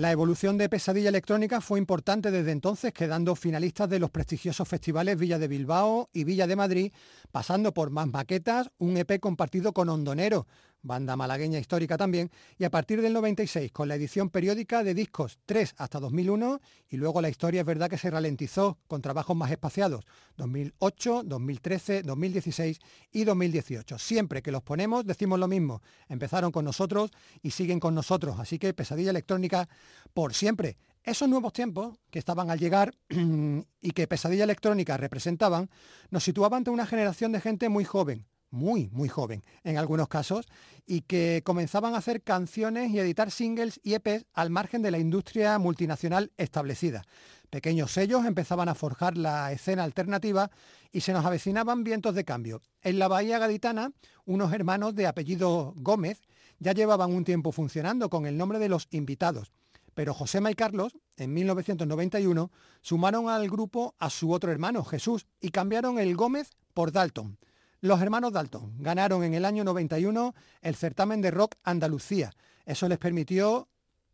La 0.03 0.11
evolución 0.11 0.57
de 0.57 0.67
Pesadilla 0.67 1.07
Electrónica 1.07 1.61
fue 1.61 1.79
importante 1.79 2.29
desde 2.29 2.51
entonces, 2.51 2.91
quedando 2.91 3.37
finalistas 3.37 3.87
de 3.87 3.99
los 3.99 4.09
prestigiosos 4.09 4.67
festivales 4.67 5.17
Villa 5.17 5.39
de 5.39 5.47
Bilbao 5.47 6.09
y 6.11 6.25
Villa 6.25 6.45
de 6.45 6.57
Madrid, 6.57 6.91
pasando 7.31 7.73
por 7.73 7.89
más 7.89 8.07
maquetas, 8.07 8.69
un 8.79 8.97
EP 8.97 9.17
compartido 9.21 9.71
con 9.71 9.87
Hondonero, 9.87 10.45
banda 10.83 11.15
malagueña 11.15 11.57
histórica 11.57 11.97
también, 11.97 12.29
y 12.57 12.65
a 12.65 12.69
partir 12.69 13.01
del 13.01 13.13
96 13.13 13.71
con 13.71 13.87
la 13.87 13.95
edición 13.95 14.29
periódica 14.29 14.83
de 14.83 14.93
discos 14.93 15.39
3 15.45 15.75
hasta 15.77 15.99
2001 15.99 16.61
y 16.89 16.97
luego 16.97 17.21
la 17.21 17.29
historia 17.29 17.61
es 17.61 17.65
verdad 17.65 17.89
que 17.89 17.97
se 17.97 18.11
ralentizó 18.11 18.77
con 18.87 19.01
trabajos 19.01 19.35
más 19.35 19.49
espaciados 19.49 20.05
2008, 20.37 21.23
2013, 21.25 22.03
2016 22.03 22.79
y 23.11 23.23
2018. 23.23 23.97
Siempre 23.97 24.41
que 24.41 24.51
los 24.51 24.61
ponemos 24.61 25.05
decimos 25.05 25.39
lo 25.39 25.47
mismo, 25.47 25.81
empezaron 26.07 26.51
con 26.51 26.65
nosotros 26.65 27.11
y 27.41 27.51
siguen 27.51 27.79
con 27.79 27.95
nosotros, 27.95 28.39
así 28.39 28.59
que 28.59 28.73
pesadilla 28.73 29.11
electrónica 29.11 29.67
por 30.13 30.33
siempre. 30.33 30.77
Esos 31.03 31.27
nuevos 31.27 31.51
tiempos 31.51 31.97
que 32.09 32.19
estaban 32.19 32.49
al 32.49 32.59
llegar 32.59 32.93
y 33.81 33.91
que 33.91 34.07
Pesadilla 34.07 34.45
Electrónica 34.45 34.95
representaban, 34.95 35.69
nos 36.11 36.23
situaban 36.23 36.59
ante 36.59 36.69
una 36.69 36.85
generación 36.85 37.33
de 37.33 37.41
gente 37.41 37.67
muy 37.67 37.83
joven, 37.83 38.25
muy, 38.53 38.89
muy 38.91 39.09
joven 39.09 39.43
en 39.63 39.77
algunos 39.77 40.07
casos, 40.07 40.47
y 40.85 41.01
que 41.01 41.41
comenzaban 41.43 41.95
a 41.95 41.97
hacer 41.97 42.21
canciones 42.21 42.91
y 42.91 42.99
editar 42.99 43.31
singles 43.31 43.79
y 43.83 43.95
EPs 43.95 44.25
al 44.33 44.49
margen 44.49 44.81
de 44.81 44.91
la 44.91 44.99
industria 44.99 45.57
multinacional 45.59 46.31
establecida. 46.37 47.03
Pequeños 47.49 47.91
sellos 47.91 48.25
empezaban 48.25 48.69
a 48.69 48.75
forjar 48.75 49.17
la 49.17 49.51
escena 49.51 49.83
alternativa 49.83 50.51
y 50.91 51.01
se 51.01 51.13
nos 51.13 51.25
avecinaban 51.25 51.83
vientos 51.83 52.15
de 52.15 52.25
cambio. 52.25 52.61
En 52.81 52.99
la 52.99 53.07
Bahía 53.07 53.39
Gaditana, 53.39 53.91
unos 54.25 54.53
hermanos 54.53 54.95
de 54.95 55.07
apellido 55.07 55.73
Gómez 55.75 56.21
ya 56.59 56.73
llevaban 56.73 57.13
un 57.13 57.25
tiempo 57.25 57.51
funcionando 57.51 58.09
con 58.09 58.25
el 58.25 58.37
nombre 58.37 58.59
de 58.59 58.69
los 58.69 58.87
invitados 58.91 59.51
pero 59.93 60.13
Josema 60.13 60.51
y 60.51 60.55
Carlos, 60.55 60.97
en 61.17 61.33
1991, 61.33 62.51
sumaron 62.81 63.29
al 63.29 63.49
grupo 63.49 63.95
a 63.99 64.09
su 64.09 64.31
otro 64.31 64.51
hermano, 64.51 64.83
Jesús, 64.83 65.27
y 65.39 65.49
cambiaron 65.49 65.99
el 65.99 66.15
Gómez 66.15 66.51
por 66.73 66.91
Dalton. 66.91 67.37
Los 67.83 68.01
hermanos 68.01 68.31
Dalton 68.31 68.75
ganaron 68.79 69.25
en 69.25 69.33
el 69.33 69.43
año 69.43 69.65
91 69.65 70.33
el 70.61 70.75
certamen 70.75 71.19
de 71.19 71.31
rock 71.31 71.55
Andalucía. 71.65 72.31
Eso 72.65 72.87
les 72.87 72.97
permitió, 72.97 73.67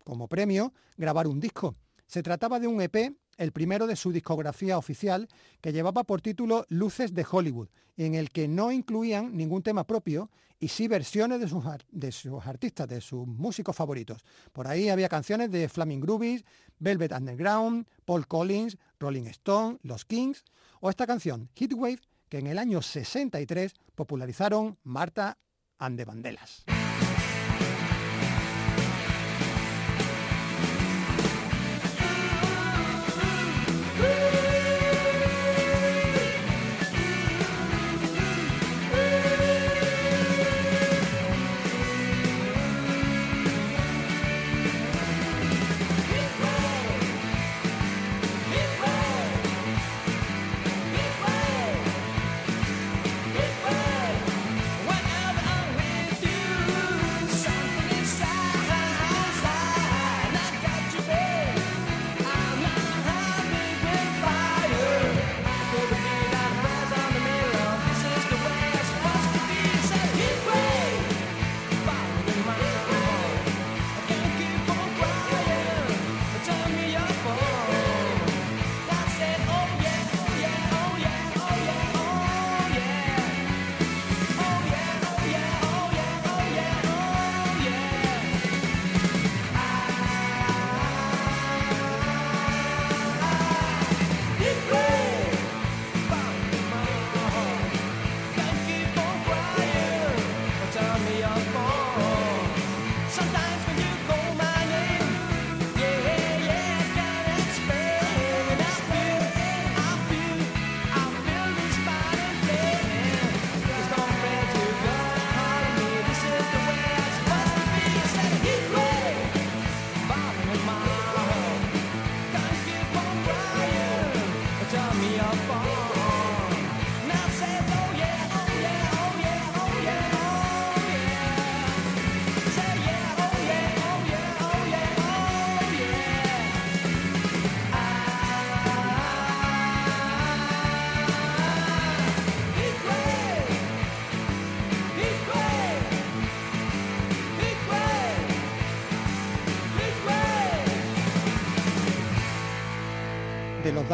como 0.04 0.28
premio, 0.28 0.74
grabar 0.98 1.28
un 1.28 1.40
disco. 1.40 1.76
Se 2.08 2.24
trataba 2.24 2.60
de 2.60 2.66
un 2.66 2.82
EP 2.82 3.16
el 3.38 3.52
primero 3.52 3.86
de 3.86 3.96
su 3.96 4.12
discografía 4.12 4.80
oficial, 4.80 5.28
que 5.62 5.72
llevaba 5.72 6.04
por 6.04 6.20
título 6.20 6.66
Luces 6.70 7.14
de 7.14 7.24
Hollywood, 7.30 7.70
en 7.96 8.16
el 8.16 8.32
que 8.32 8.48
no 8.48 8.72
incluían 8.72 9.38
ningún 9.38 9.62
tema 9.62 9.86
propio 9.86 10.32
y 10.60 10.70
sí 10.70 10.88
versiones 10.88 11.40
de 11.40 11.48
sus, 11.48 11.64
de 11.92 12.12
sus 12.12 12.44
artistas, 12.48 12.88
de 12.88 13.02
sus 13.02 13.28
músicos 13.28 13.76
favoritos. 13.76 14.26
Por 14.52 14.68
ahí 14.68 14.90
había 14.90 15.10
canciones 15.10 15.52
de 15.52 15.70
Flaming 15.70 16.02
Groovies, 16.02 16.44
Velvet 16.80 17.12
Underground, 17.12 17.86
Paul 18.04 18.26
Collins, 18.26 18.80
Rolling 19.00 19.28
Stone, 19.28 19.78
Los 19.84 20.06
Kings, 20.06 20.44
o 20.82 20.90
esta 20.90 21.06
canción, 21.06 21.50
Heatwave, 21.54 22.00
que 22.30 22.38
en 22.38 22.48
el 22.48 22.58
año 22.58 22.82
63 22.82 23.74
popularizaron 23.96 24.78
Marta 24.84 25.38
and 25.80 26.79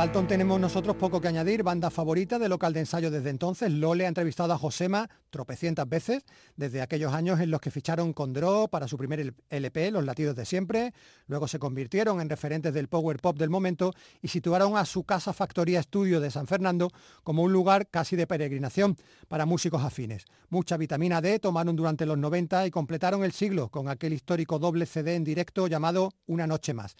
Dalton 0.05 0.27
tenemos 0.27 0.59
nosotros 0.59 0.95
poco 0.97 1.19
que 1.19 1.29
añadir, 1.29 1.63
banda 1.63 1.89
favorita 1.89 2.37
de 2.37 2.47
local 2.47 2.73
de 2.73 2.81
ensayo 2.81 3.09
desde 3.09 3.31
entonces. 3.31 3.71
Lole 3.71 4.05
ha 4.05 4.07
entrevistado 4.07 4.53
a 4.53 4.57
Josema 4.57 5.09
tropecientas 5.31 5.89
veces, 5.89 6.23
desde 6.55 6.83
aquellos 6.83 7.11
años 7.11 7.39
en 7.39 7.49
los 7.49 7.59
que 7.59 7.71
ficharon 7.71 8.13
con 8.13 8.31
Draw 8.31 8.69
para 8.69 8.87
su 8.87 8.99
primer 8.99 9.33
LP, 9.49 9.89
Los 9.89 10.05
Latidos 10.05 10.35
de 10.35 10.45
Siempre. 10.45 10.93
Luego 11.25 11.47
se 11.47 11.57
convirtieron 11.57 12.21
en 12.21 12.29
referentes 12.29 12.71
del 12.71 12.87
power 12.87 13.17
pop 13.17 13.35
del 13.35 13.49
momento 13.49 13.93
y 14.21 14.27
situaron 14.27 14.77
a 14.77 14.85
su 14.85 15.05
casa 15.05 15.33
Factoría 15.33 15.79
Estudio 15.79 16.19
de 16.19 16.29
San 16.29 16.45
Fernando 16.45 16.91
como 17.23 17.41
un 17.41 17.51
lugar 17.51 17.87
casi 17.87 18.15
de 18.15 18.27
peregrinación 18.27 18.97
para 19.27 19.47
músicos 19.47 19.83
afines. 19.83 20.25
Mucha 20.49 20.77
vitamina 20.77 21.19
D 21.19 21.39
tomaron 21.39 21.75
durante 21.75 22.05
los 22.05 22.19
90 22.19 22.67
y 22.67 22.69
completaron 22.69 23.23
el 23.23 23.31
siglo 23.31 23.69
con 23.69 23.89
aquel 23.89 24.13
histórico 24.13 24.59
doble 24.59 24.85
CD 24.85 25.15
en 25.15 25.23
directo 25.23 25.65
llamado 25.65 26.11
Una 26.27 26.45
Noche 26.45 26.75
Más. 26.75 26.95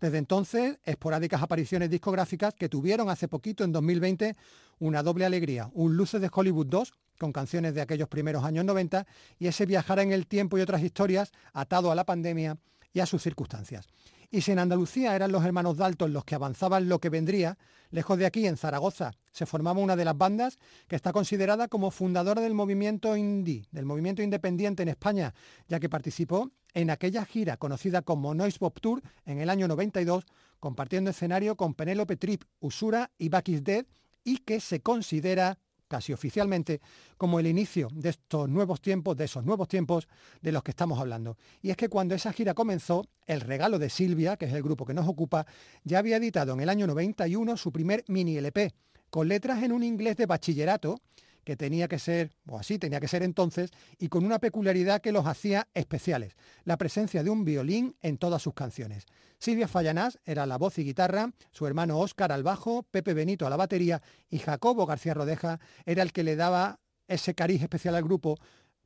Desde 0.00 0.18
entonces, 0.18 0.78
esporádicas 0.84 1.42
apariciones 1.42 1.90
discográficas 1.90 2.54
que 2.54 2.68
tuvieron 2.68 3.10
hace 3.10 3.26
poquito, 3.26 3.64
en 3.64 3.72
2020, 3.72 4.36
una 4.78 5.02
doble 5.02 5.24
alegría, 5.24 5.70
un 5.72 5.96
Luces 5.96 6.20
de 6.20 6.30
Hollywood 6.32 6.66
2, 6.66 6.92
con 7.18 7.32
canciones 7.32 7.74
de 7.74 7.80
aquellos 7.80 8.08
primeros 8.08 8.44
años 8.44 8.64
90, 8.64 9.06
y 9.40 9.48
ese 9.48 9.66
viajar 9.66 9.98
en 9.98 10.12
el 10.12 10.28
tiempo 10.28 10.56
y 10.56 10.60
otras 10.60 10.82
historias 10.82 11.32
atado 11.52 11.90
a 11.90 11.96
la 11.96 12.04
pandemia 12.04 12.58
y 12.92 13.00
a 13.00 13.06
sus 13.06 13.22
circunstancias. 13.22 13.88
Y 14.30 14.42
si 14.42 14.52
en 14.52 14.58
Andalucía 14.58 15.16
eran 15.16 15.32
los 15.32 15.44
hermanos 15.44 15.78
Dalton 15.78 16.12
los 16.12 16.24
que 16.24 16.34
avanzaban 16.34 16.88
lo 16.88 17.00
que 17.00 17.08
vendría, 17.08 17.56
lejos 17.90 18.18
de 18.18 18.26
aquí, 18.26 18.46
en 18.46 18.58
Zaragoza, 18.58 19.12
se 19.32 19.46
formaba 19.46 19.80
una 19.80 19.96
de 19.96 20.04
las 20.04 20.16
bandas 20.16 20.58
que 20.86 20.96
está 20.96 21.12
considerada 21.12 21.66
como 21.66 21.90
fundadora 21.90 22.42
del 22.42 22.54
movimiento 22.54 23.16
indie, 23.16 23.64
del 23.72 23.86
movimiento 23.86 24.22
independiente 24.22 24.82
en 24.82 24.90
España, 24.90 25.34
ya 25.66 25.80
que 25.80 25.88
participó 25.88 26.50
en 26.74 26.90
aquella 26.90 27.24
gira 27.24 27.56
conocida 27.56 28.02
como 28.02 28.34
Noise 28.34 28.58
Pop 28.58 28.78
Tour 28.80 29.02
en 29.26 29.40
el 29.40 29.50
año 29.50 29.68
92, 29.68 30.24
compartiendo 30.60 31.10
escenario 31.10 31.56
con 31.56 31.74
Penélope 31.74 32.16
Trip, 32.16 32.44
Usura 32.60 33.10
y 33.18 33.28
Back 33.28 33.48
is 33.48 33.64
Dead, 33.64 33.86
y 34.24 34.38
que 34.38 34.60
se 34.60 34.80
considera 34.80 35.58
casi 35.88 36.12
oficialmente, 36.12 36.80
como 37.16 37.40
el 37.40 37.46
inicio 37.46 37.88
de 37.92 38.10
estos 38.10 38.48
nuevos 38.48 38.80
tiempos, 38.80 39.16
de 39.16 39.24
esos 39.24 39.44
nuevos 39.44 39.66
tiempos 39.68 40.06
de 40.40 40.52
los 40.52 40.62
que 40.62 40.70
estamos 40.70 41.00
hablando. 41.00 41.36
Y 41.62 41.70
es 41.70 41.76
que 41.76 41.88
cuando 41.88 42.14
esa 42.14 42.32
gira 42.32 42.54
comenzó, 42.54 43.06
El 43.26 43.40
Regalo 43.40 43.78
de 43.78 43.90
Silvia, 43.90 44.36
que 44.36 44.44
es 44.44 44.52
el 44.52 44.62
grupo 44.62 44.84
que 44.84 44.94
nos 44.94 45.08
ocupa, 45.08 45.46
ya 45.82 45.98
había 45.98 46.18
editado 46.18 46.52
en 46.52 46.60
el 46.60 46.68
año 46.68 46.86
91 46.86 47.56
su 47.56 47.72
primer 47.72 48.04
mini 48.06 48.36
LP, 48.36 48.74
con 49.10 49.28
letras 49.28 49.62
en 49.62 49.72
un 49.72 49.82
inglés 49.82 50.16
de 50.16 50.26
bachillerato 50.26 51.00
que 51.48 51.56
tenía 51.56 51.88
que 51.88 51.98
ser, 51.98 52.30
o 52.46 52.58
así 52.58 52.78
tenía 52.78 53.00
que 53.00 53.08
ser 53.08 53.22
entonces, 53.22 53.70
y 53.98 54.08
con 54.08 54.26
una 54.26 54.38
peculiaridad 54.38 55.00
que 55.00 55.12
los 55.12 55.24
hacía 55.24 55.66
especiales, 55.72 56.36
la 56.64 56.76
presencia 56.76 57.22
de 57.22 57.30
un 57.30 57.46
violín 57.46 57.96
en 58.02 58.18
todas 58.18 58.42
sus 58.42 58.52
canciones. 58.52 59.06
Silvia 59.38 59.66
Fallanás 59.66 60.18
era 60.26 60.44
la 60.44 60.58
voz 60.58 60.78
y 60.78 60.84
guitarra, 60.84 61.32
su 61.50 61.66
hermano 61.66 62.00
Óscar 62.00 62.32
al 62.32 62.42
bajo, 62.42 62.82
Pepe 62.82 63.14
Benito 63.14 63.46
a 63.46 63.50
la 63.50 63.56
batería 63.56 64.02
y 64.28 64.40
Jacobo 64.40 64.84
García 64.84 65.14
Rodeja 65.14 65.58
era 65.86 66.02
el 66.02 66.12
que 66.12 66.22
le 66.22 66.36
daba 66.36 66.80
ese 67.06 67.32
cariz 67.32 67.62
especial 67.62 67.94
al 67.94 68.04
grupo, 68.04 68.36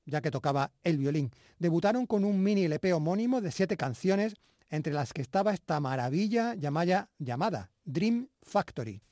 ya 0.07 0.21
que 0.21 0.31
tocaba 0.31 0.71
el 0.85 0.99
violín. 0.99 1.33
Debutaron 1.59 2.07
con 2.07 2.25
un 2.25 2.45
mini 2.45 2.67
LP 2.67 2.93
homónimo 2.93 3.41
de 3.41 3.51
siete 3.51 3.77
canciones, 3.77 4.37
entre 4.71 4.93
las 4.93 5.13
que 5.13 5.23
estaba 5.23 5.53
esta 5.53 5.81
maravilla 5.81 6.55
llamada, 6.55 7.11
llamada 7.19 7.73
Dream 7.85 8.29
Factory. 8.41 9.03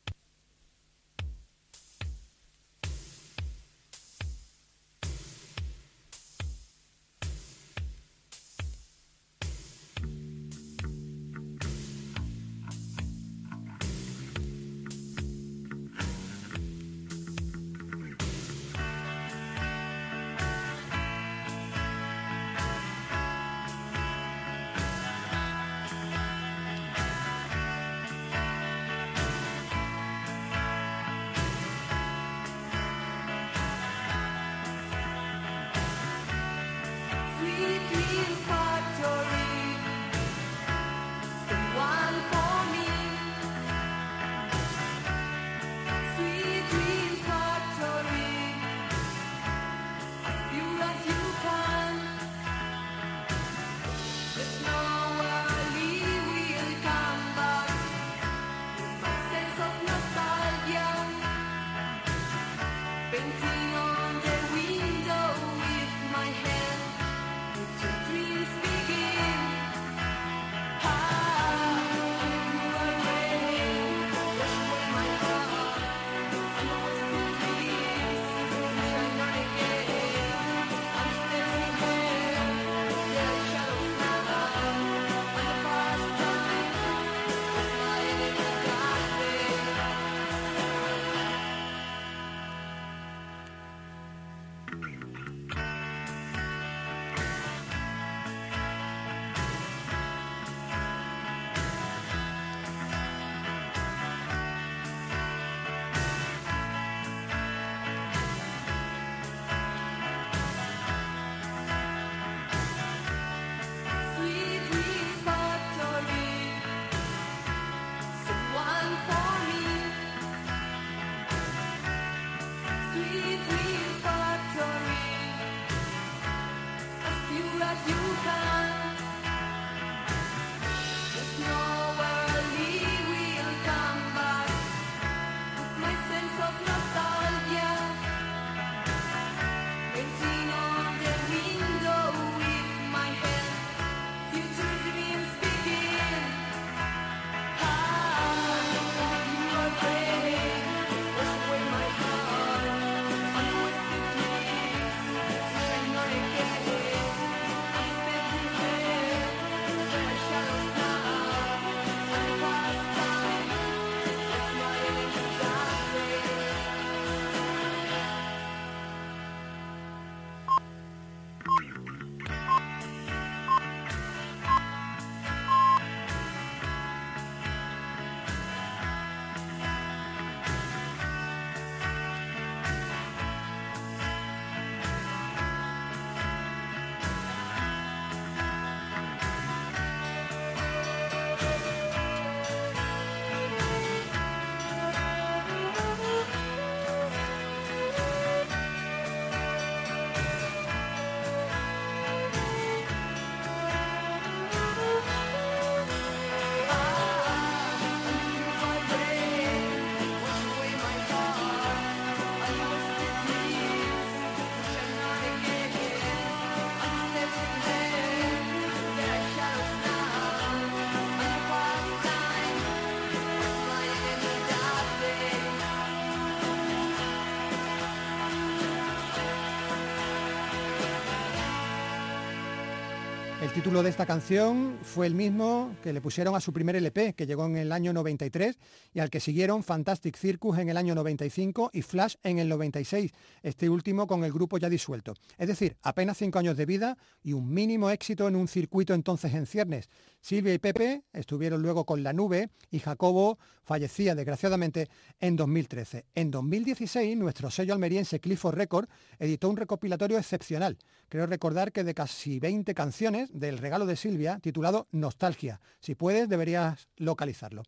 Título 233.61 233.83
de 233.83 233.91
esta 233.91 234.07
canción 234.07 234.79
fue 234.83 235.07
el 235.07 235.15
mismo 235.15 235.77
que 235.83 235.93
le 235.93 236.01
pusieron 236.01 236.35
a 236.35 236.41
su 236.41 236.51
primer 236.51 236.77
LP, 236.77 237.13
que 237.13 237.27
llegó 237.27 237.45
en 237.45 237.59
el 237.59 237.73
año 237.73 237.93
93, 237.93 238.59
y 238.95 239.01
al 239.01 239.11
que 239.11 239.21
siguieron 239.21 239.63
Fantastic 239.63 240.17
Circus 240.17 240.59
en 240.59 240.71
el 240.71 240.79
año 240.79 240.95
95 240.95 241.69
y 241.75 241.83
Flash 241.83 242.15
en 242.23 242.39
el 242.39 242.49
96, 242.49 243.13
este 243.43 243.69
último 243.69 244.07
con 244.07 244.25
el 244.25 244.33
grupo 244.33 244.57
ya 244.57 244.71
disuelto. 244.71 245.13
Es 245.37 245.47
decir, 245.47 245.77
apenas 245.83 246.17
cinco 246.17 246.39
años 246.39 246.57
de 246.57 246.65
vida 246.65 246.97
y 247.23 247.35
un 247.35 247.53
mínimo 247.53 247.91
éxito 247.91 248.29
en 248.29 248.37
un 248.37 248.49
circuito 248.49 248.95
entonces 248.95 249.35
en 249.35 249.45
ciernes. 249.45 249.91
Silvia 250.23 250.55
y 250.55 250.59
Pepe 250.59 251.03
estuvieron 251.13 251.61
luego 251.61 251.85
con 251.85 252.03
La 252.03 252.15
Nube 252.15 252.49
y 252.71 252.79
Jacobo 252.79 253.39
fallecía 253.63 254.15
desgraciadamente 254.15 254.89
en 255.19 255.37
2013. 255.37 256.07
En 256.15 256.31
2016 256.31 257.17
nuestro 257.17 257.51
sello 257.51 257.73
almeriense 257.73 258.21
Clifford 258.21 258.57
Record 258.57 258.89
editó 259.19 259.49
un 259.49 259.57
recopilatorio 259.57 260.19
excepcional. 260.19 260.79
Creo 261.09 261.27
recordar 261.27 261.73
que 261.73 261.85
de 261.85 261.95
casi 261.95 262.39
20 262.39 262.75
canciones 262.75 263.31
del 263.51 263.59
regalo 263.59 263.85
de 263.85 263.97
Silvia 263.97 264.39
titulado 264.41 264.87
Nostalgia. 264.93 265.61
Si 265.81 265.97
puedes 265.97 266.29
deberías 266.29 266.89
localizarlo. 266.97 267.65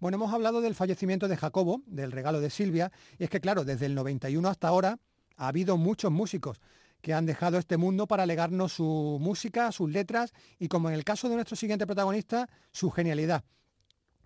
Bueno, 0.00 0.16
hemos 0.16 0.34
hablado 0.34 0.60
del 0.60 0.74
fallecimiento 0.74 1.28
de 1.28 1.36
Jacobo, 1.36 1.82
del 1.86 2.10
regalo 2.10 2.40
de 2.40 2.50
Silvia, 2.50 2.90
y 3.16 3.24
es 3.24 3.30
que 3.30 3.40
claro, 3.40 3.64
desde 3.64 3.86
el 3.86 3.94
91 3.94 4.48
hasta 4.48 4.66
ahora 4.66 4.98
Ha 5.36 5.48
habido 5.48 5.76
muchos 5.76 6.10
músicos 6.10 6.60
que 7.00 7.14
han 7.14 7.26
dejado 7.26 7.58
este 7.58 7.76
mundo 7.76 8.08
para 8.08 8.26
legarnos 8.26 8.72
su 8.72 9.18
música, 9.20 9.70
sus 9.70 9.88
letras 9.88 10.32
y, 10.58 10.66
como 10.66 10.88
en 10.88 10.96
el 10.96 11.04
caso 11.04 11.28
de 11.28 11.36
nuestro 11.36 11.56
siguiente 11.56 11.86
protagonista, 11.86 12.48
su 12.72 12.90
genialidad. 12.90 13.44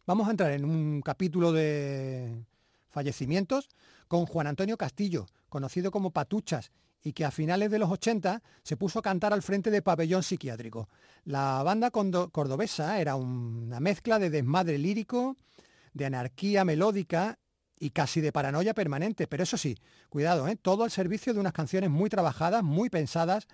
Vamos 0.06 0.26
a 0.26 0.30
entrar 0.30 0.52
en 0.52 0.64
un 0.64 1.02
capítulo 1.02 1.52
de 1.52 2.46
fallecimientos 2.88 3.68
con 4.08 4.24
Juan 4.24 4.46
Antonio 4.46 4.78
Castillo, 4.78 5.26
conocido 5.50 5.90
como 5.90 6.10
Patuchas, 6.10 6.72
y 7.04 7.12
que 7.12 7.24
a 7.24 7.30
finales 7.30 7.70
de 7.70 7.78
los 7.78 7.90
80 7.90 8.42
se 8.62 8.76
puso 8.76 8.98
a 8.98 9.02
cantar 9.02 9.34
al 9.34 9.42
frente 9.42 9.70
de 9.70 9.82
Pabellón 9.82 10.22
Psiquiátrico. 10.22 10.88
La 11.24 11.62
banda 11.62 11.90
cordobesa 11.90 12.98
era 12.98 13.14
una 13.14 13.78
mezcla 13.78 14.18
de 14.18 14.30
desmadre 14.30 14.78
lírico, 14.78 15.36
de 15.92 16.06
anarquía 16.06 16.64
melódica 16.64 17.38
y 17.78 17.90
casi 17.90 18.22
de 18.22 18.32
paranoia 18.32 18.72
permanente, 18.72 19.26
pero 19.26 19.42
eso 19.42 19.58
sí, 19.58 19.76
cuidado, 20.08 20.48
¿eh? 20.48 20.56
todo 20.56 20.84
al 20.84 20.90
servicio 20.90 21.34
de 21.34 21.40
unas 21.40 21.52
canciones 21.52 21.90
muy 21.90 22.08
trabajadas, 22.08 22.64
muy 22.64 22.88
pensadas 22.88 23.46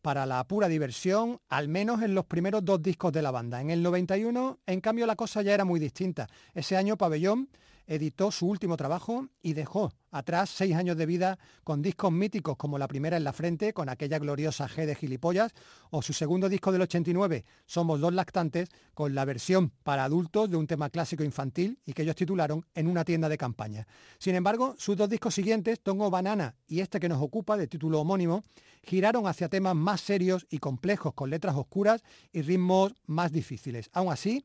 para 0.00 0.24
la 0.26 0.42
pura 0.44 0.68
diversión, 0.68 1.40
al 1.48 1.68
menos 1.68 2.02
en 2.02 2.14
los 2.14 2.24
primeros 2.24 2.64
dos 2.64 2.82
discos 2.82 3.12
de 3.12 3.22
la 3.22 3.30
banda. 3.30 3.60
En 3.60 3.70
el 3.70 3.82
91, 3.82 4.60
en 4.66 4.80
cambio, 4.80 5.06
la 5.06 5.16
cosa 5.16 5.42
ya 5.42 5.54
era 5.54 5.64
muy 5.64 5.78
distinta. 5.78 6.26
Ese 6.54 6.76
año 6.76 6.96
Pabellón 6.96 7.48
editó 7.86 8.30
su 8.30 8.46
último 8.46 8.76
trabajo 8.76 9.28
y 9.42 9.52
dejó 9.52 9.92
atrás 10.10 10.50
seis 10.50 10.74
años 10.76 10.96
de 10.96 11.06
vida 11.06 11.38
con 11.64 11.82
discos 11.82 12.12
míticos 12.12 12.56
como 12.56 12.78
La 12.78 12.86
Primera 12.86 13.16
en 13.16 13.24
la 13.24 13.32
Frente, 13.32 13.72
con 13.72 13.88
aquella 13.88 14.18
gloriosa 14.18 14.68
G 14.68 14.86
de 14.86 14.94
gilipollas, 14.94 15.52
o 15.90 16.02
su 16.02 16.12
segundo 16.12 16.48
disco 16.48 16.70
del 16.72 16.82
89, 16.82 17.44
Somos 17.66 18.00
dos 18.00 18.14
lactantes, 18.14 18.68
con 18.94 19.14
la 19.14 19.24
versión 19.24 19.70
para 19.82 20.04
adultos 20.04 20.50
de 20.50 20.56
un 20.56 20.66
tema 20.66 20.90
clásico 20.90 21.24
infantil 21.24 21.78
y 21.84 21.92
que 21.92 22.02
ellos 22.02 22.16
titularon 22.16 22.64
En 22.74 22.86
una 22.86 23.04
tienda 23.04 23.28
de 23.28 23.38
campaña. 23.38 23.86
Sin 24.18 24.36
embargo, 24.36 24.74
sus 24.78 24.96
dos 24.96 25.08
discos 25.08 25.34
siguientes, 25.34 25.80
Tongo 25.80 26.10
Banana 26.10 26.54
y 26.66 26.80
este 26.80 27.00
que 27.00 27.08
nos 27.08 27.20
ocupa, 27.20 27.56
de 27.56 27.66
título 27.66 28.00
homónimo, 28.00 28.44
giraron 28.82 29.26
hacia 29.26 29.48
temas 29.48 29.74
más 29.74 30.00
serios 30.00 30.46
y 30.48 30.58
complejos, 30.58 31.14
con 31.14 31.30
letras 31.30 31.56
oscuras 31.56 32.02
y 32.32 32.42
ritmos 32.42 32.92
más 33.06 33.32
difíciles. 33.32 33.90
Aún 33.92 34.12
así, 34.12 34.44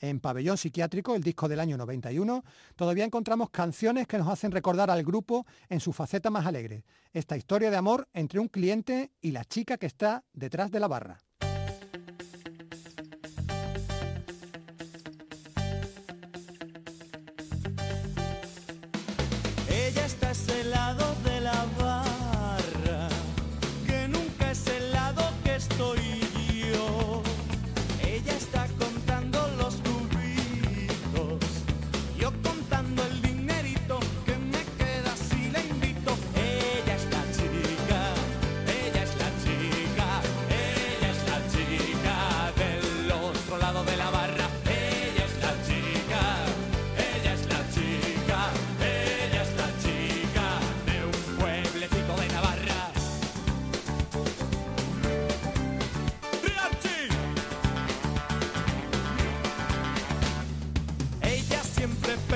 en 0.00 0.20
Pabellón 0.20 0.58
Psiquiátrico, 0.58 1.14
el 1.14 1.22
disco 1.22 1.48
del 1.48 1.60
año 1.60 1.76
91, 1.76 2.44
todavía 2.76 3.04
encontramos 3.04 3.50
canciones 3.50 4.06
que 4.06 4.18
nos 4.18 4.28
hacen 4.28 4.52
recordar 4.52 4.90
al 4.90 5.04
grupo 5.04 5.46
en 5.68 5.80
su 5.80 5.92
faceta 5.92 6.30
más 6.30 6.46
alegre. 6.46 6.84
Esta 7.12 7.36
historia 7.36 7.70
de 7.70 7.76
amor 7.76 8.08
entre 8.12 8.40
un 8.40 8.48
cliente 8.48 9.12
y 9.20 9.32
la 9.32 9.44
chica 9.44 9.78
que 9.78 9.86
está 9.86 10.24
detrás 10.32 10.70
de 10.70 10.80
la 10.80 10.88
barra. 10.88 11.18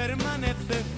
Permanece 0.07 0.91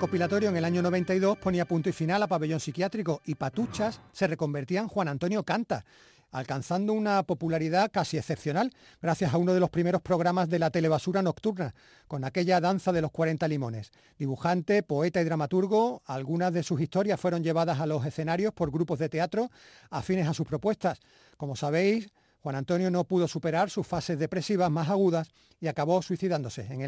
recopilatorio 0.00 0.48
en 0.48 0.56
el 0.56 0.64
año 0.64 0.80
92 0.80 1.36
ponía 1.36 1.66
punto 1.66 1.90
y 1.90 1.92
final 1.92 2.22
a 2.22 2.26
Pabellón 2.26 2.58
Psiquiátrico 2.58 3.20
y 3.26 3.34
Patuchas 3.34 4.00
se 4.12 4.26
reconvertía 4.26 4.80
en 4.80 4.88
Juan 4.88 5.08
Antonio 5.08 5.42
Canta, 5.42 5.84
alcanzando 6.30 6.94
una 6.94 7.22
popularidad 7.24 7.90
casi 7.92 8.16
excepcional 8.16 8.72
gracias 9.02 9.34
a 9.34 9.36
uno 9.36 9.52
de 9.52 9.60
los 9.60 9.68
primeros 9.68 10.00
programas 10.00 10.48
de 10.48 10.58
la 10.58 10.70
telebasura 10.70 11.20
nocturna, 11.20 11.74
con 12.08 12.24
aquella 12.24 12.62
danza 12.62 12.92
de 12.92 13.02
los 13.02 13.10
40 13.10 13.46
limones. 13.46 13.92
Dibujante, 14.18 14.82
poeta 14.82 15.20
y 15.20 15.24
dramaturgo, 15.24 16.00
algunas 16.06 16.50
de 16.54 16.62
sus 16.62 16.80
historias 16.80 17.20
fueron 17.20 17.44
llevadas 17.44 17.78
a 17.78 17.84
los 17.84 18.06
escenarios 18.06 18.54
por 18.54 18.70
grupos 18.70 18.98
de 19.00 19.10
teatro 19.10 19.50
afines 19.90 20.26
a 20.26 20.32
sus 20.32 20.46
propuestas. 20.46 20.98
Como 21.36 21.56
sabéis, 21.56 22.08
Juan 22.42 22.56
Antonio 22.56 22.90
no 22.90 23.04
pudo 23.04 23.28
superar 23.28 23.68
sus 23.68 23.86
fases 23.86 24.18
depresivas 24.18 24.70
más 24.70 24.88
agudas 24.88 25.28
y 25.60 25.66
acabó 25.66 26.00
suicidándose 26.00 26.66
en, 26.70 26.80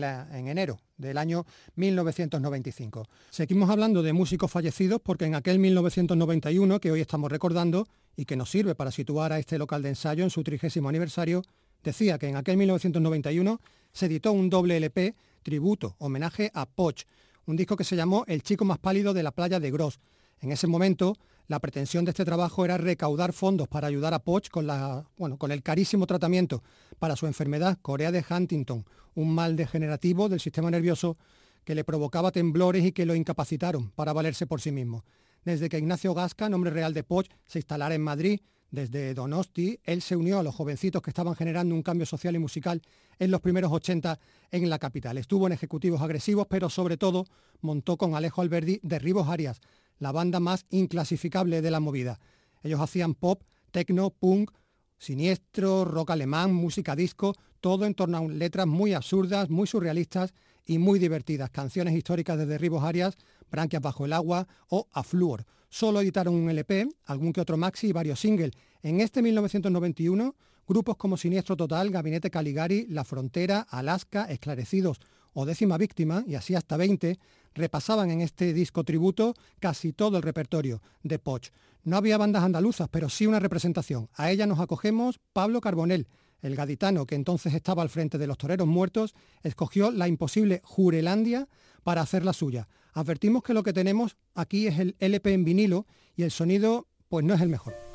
enero 0.49 0.81
del 0.97 1.19
año 1.19 1.45
1995. 1.77 3.07
Seguimos 3.31 3.69
hablando 3.69 4.03
de 4.03 4.15
músicos 4.15 4.51
fallecidos 4.51 5.01
porque 5.03 5.27
en 5.27 5.35
aquel 5.35 5.59
1991 5.59 6.81
que 6.81 6.91
hoy 6.91 7.03
estamos 7.03 7.31
recordando 7.31 7.87
y 8.17 8.25
que 8.25 8.37
nos 8.37 8.51
sirve 8.51 8.75
para 8.75 8.91
situar 8.91 9.33
a 9.33 9.39
este 9.39 9.59
local 9.59 9.83
de 9.83 9.91
ensayo 9.91 10.25
en 10.25 10.31
su 10.31 10.43
trigésimo 10.43 10.89
aniversario, 10.89 11.43
decía 11.83 12.19
que 12.19 12.29
en 12.29 12.37
aquel 12.37 12.57
1991 12.57 13.61
se 13.93 14.07
editó 14.07 14.33
un 14.33 14.49
doble 14.49 14.79
LP 14.79 15.15
tributo, 15.43 15.97
homenaje 15.99 16.51
a 16.55 16.65
Poch, 16.65 17.05
un 17.45 17.57
disco 17.57 17.77
que 17.77 17.85
se 17.85 17.97
llamó 17.97 18.25
El 18.27 18.43
chico 18.43 18.65
más 18.65 18.79
pálido 18.79 19.13
de 19.13 19.23
la 19.23 19.33
playa 19.33 19.61
de 19.61 19.71
Gros. 19.71 20.01
En 20.41 20.51
ese 20.51 20.67
momento, 20.67 21.17
la 21.49 21.61
pretensión 21.61 22.05
de 22.05 22.11
este 22.11 22.25
trabajo 22.25 22.65
era 22.65 22.79
recaudar 22.79 23.33
fondos 23.33 23.69
para 23.69 23.89
ayudar 23.89 24.15
a 24.15 24.21
Poch 24.21 24.49
con, 24.49 25.51
el 25.51 25.63
carísimo 25.63 26.07
tratamiento 26.07 26.63
para 26.99 27.17
su 27.17 27.27
enfermedad 27.27 27.79
Corea 27.83 28.13
de 28.13 28.25
Huntington, 28.29 28.85
un 29.15 29.35
mal 29.35 29.57
degenerativo 29.57 30.29
del 30.29 30.41
sistema 30.41 30.71
nervioso 30.71 31.17
que 31.65 31.75
le 31.75 31.85
provocaba 31.85 32.33
temblores 32.33 32.85
y 32.85 32.93
que 32.93 33.07
lo 33.07 33.15
incapacitaron 33.15 33.91
para 33.91 34.13
valerse 34.13 34.47
por 34.47 34.61
sí 34.61 34.73
mismo. 34.73 35.05
Desde 35.45 35.69
que 35.69 35.79
Ignacio 35.79 36.15
Gasca, 36.15 36.49
nombre 36.49 36.71
real 36.71 36.95
de 36.95 37.03
Poch, 37.03 37.29
se 37.45 37.59
instalara 37.59 37.95
en 37.95 38.03
Madrid, 38.03 38.41
desde 38.73 39.13
Donosti, 39.13 39.79
él 39.85 40.01
se 40.01 40.17
unió 40.17 40.39
a 40.39 40.43
los 40.43 40.55
jovencitos 40.55 41.03
que 41.03 41.11
estaban 41.11 41.37
generando 41.37 41.75
un 41.75 41.83
cambio 41.83 42.07
social 42.07 42.35
y 42.35 42.39
musical 42.39 42.81
en 43.19 43.31
los 43.31 43.43
primeros 43.43 43.71
80 43.71 44.19
en 44.51 44.71
la 44.71 44.79
capital. 44.79 45.19
Estuvo 45.19 45.47
en 45.47 45.53
ejecutivos 45.53 46.01
agresivos, 46.01 46.47
pero 46.49 46.71
sobre 46.71 46.97
todo 46.97 47.27
montó 47.61 47.99
con 47.99 48.15
Alejo 48.15 48.41
Alberdi 48.41 48.81
Derribos 48.83 49.29
Arias, 49.29 49.61
la 49.99 50.13
banda 50.13 50.41
más 50.41 50.67
inclasificable 50.71 51.63
de 51.63 51.71
la 51.71 51.81
movida. 51.81 52.19
Ellos 52.63 52.81
hacían 52.81 53.15
pop, 53.15 53.43
techno, 53.71 54.11
punk, 54.11 54.51
siniestro, 54.99 55.85
rock 55.85 56.11
alemán, 56.11 56.55
música 56.55 56.95
disco, 56.95 57.35
todo 57.61 57.87
en 57.87 57.95
torno 57.95 58.19
a 58.19 58.29
letras 58.29 58.67
muy 58.67 58.95
absurdas, 58.95 59.51
muy 59.51 59.67
surrealistas 59.67 60.35
y 60.65 60.79
muy 60.79 60.99
divertidas. 60.99 61.51
Canciones 61.51 61.95
históricas 61.95 62.39
de 62.39 62.47
Derribos 62.47 62.85
Arias, 62.85 63.17
Branquias 63.51 63.83
bajo 63.83 64.05
el 64.05 64.13
agua 64.13 64.47
o 64.69 64.89
A 64.93 65.03
Fluor. 65.03 65.45
Solo 65.69 66.01
editaron 66.01 66.35
un 66.35 66.51
LP, 66.51 66.89
algún 67.07 67.33
que 67.33 67.41
otro 67.41 67.57
maxi 67.57 67.89
y 67.89 67.93
varios 67.93 68.21
singles. 68.21 68.53
En 68.83 69.01
este 69.01 69.23
1991, 69.23 70.37
grupos 70.69 70.97
como 70.97 71.17
Siniestro 71.17 71.57
Total, 71.57 71.91
Gabinete 71.91 72.31
Caligari, 72.31 72.87
La 72.89 73.05
Frontera, 73.05 73.67
Alaska, 73.71 74.25
Esclarecidos 74.25 75.01
o 75.35 75.47
Décima 75.47 75.79
Víctima, 75.79 76.25
y 76.27 76.35
así 76.35 76.55
hasta 76.55 76.77
20, 76.77 77.19
repasaban 77.55 78.11
en 78.11 78.21
este 78.21 78.53
disco 78.53 78.85
tributo 78.85 79.35
casi 79.61 79.93
todo 79.93 80.17
el 80.17 80.23
repertorio 80.23 80.83
de 81.03 81.19
Poch. 81.19 81.51
No 81.85 81.97
había 81.97 82.19
bandas 82.19 82.45
andaluzas, 82.45 82.89
pero 82.89 83.09
sí 83.09 83.27
una 83.27 83.41
representación. 83.41 84.09
A 84.15 84.31
ella 84.31 84.47
nos 84.47 84.61
acogemos 84.61 85.21
Pablo 85.33 85.61
Carbonell, 85.61 86.07
el 86.41 86.57
gaditano 86.57 87.07
que 87.07 87.15
entonces 87.15 87.55
estaba 87.55 87.83
al 87.83 87.89
frente 87.89 88.19
de 88.19 88.27
los 88.27 88.39
toreros 88.39 88.67
muertos, 88.67 89.15
escogió 89.43 89.91
la 89.91 90.09
imposible 90.09 90.61
Jurelandia 90.65 91.49
para 91.83 92.03
hacer 92.03 92.25
la 92.25 92.33
suya. 92.33 92.69
Advertimos 92.93 93.43
que 93.43 93.55
lo 93.55 93.63
que 93.63 93.73
tenemos 93.73 94.17
aquí 94.35 94.67
es 94.67 94.79
el 94.79 94.97
LP 94.99 95.33
en 95.33 95.45
vinilo 95.45 95.87
y 96.17 96.25
el 96.25 96.31
sonido 96.31 96.89
pues 97.09 97.25
no 97.25 97.35
es 97.35 97.41
el 97.41 97.49
mejor. 97.49 97.92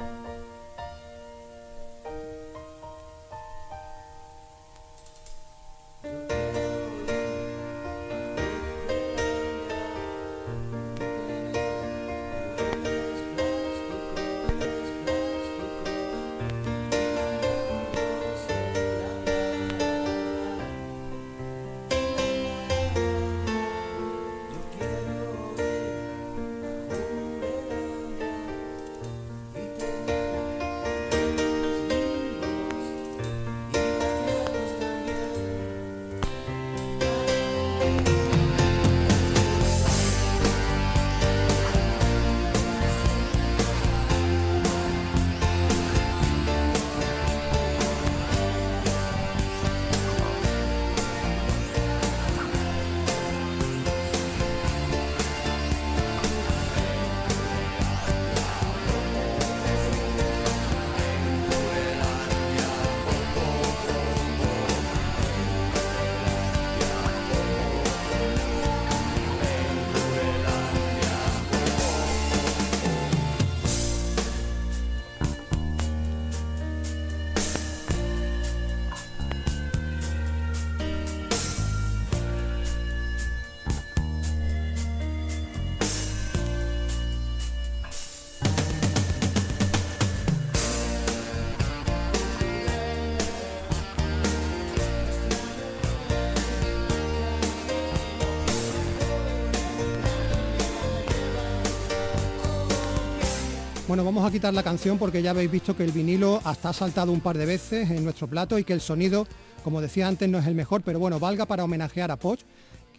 Bueno, 103.88 104.04
vamos 104.04 104.28
a 104.28 104.32
quitar 104.32 104.54
la 104.54 104.64
canción 104.64 104.98
porque 104.98 105.22
ya 105.22 105.30
habéis 105.30 105.50
visto 105.50 105.74
que 105.78 105.86
el 105.86 105.94
vinilo 105.94 106.42
hasta 106.44 106.68
ha 106.68 106.74
saltado 106.74 107.14
un 107.14 107.22
par 107.22 107.38
de 107.38 107.46
veces 107.46 107.90
en 107.90 108.04
nuestro 108.04 108.28
plato 108.28 108.60
y 108.60 108.66
que 108.66 108.74
el 108.74 108.82
sonido, 108.82 109.26
como 109.64 109.80
decía 109.80 110.10
antes, 110.10 110.28
no 110.28 110.38
es 110.38 110.46
el 110.46 110.56
mejor, 110.56 110.82
pero 110.82 111.00
bueno, 111.00 111.22
valga 111.22 111.46
para 111.46 111.64
homenajear 111.64 112.12
a 112.12 112.18
Poch, 112.18 112.42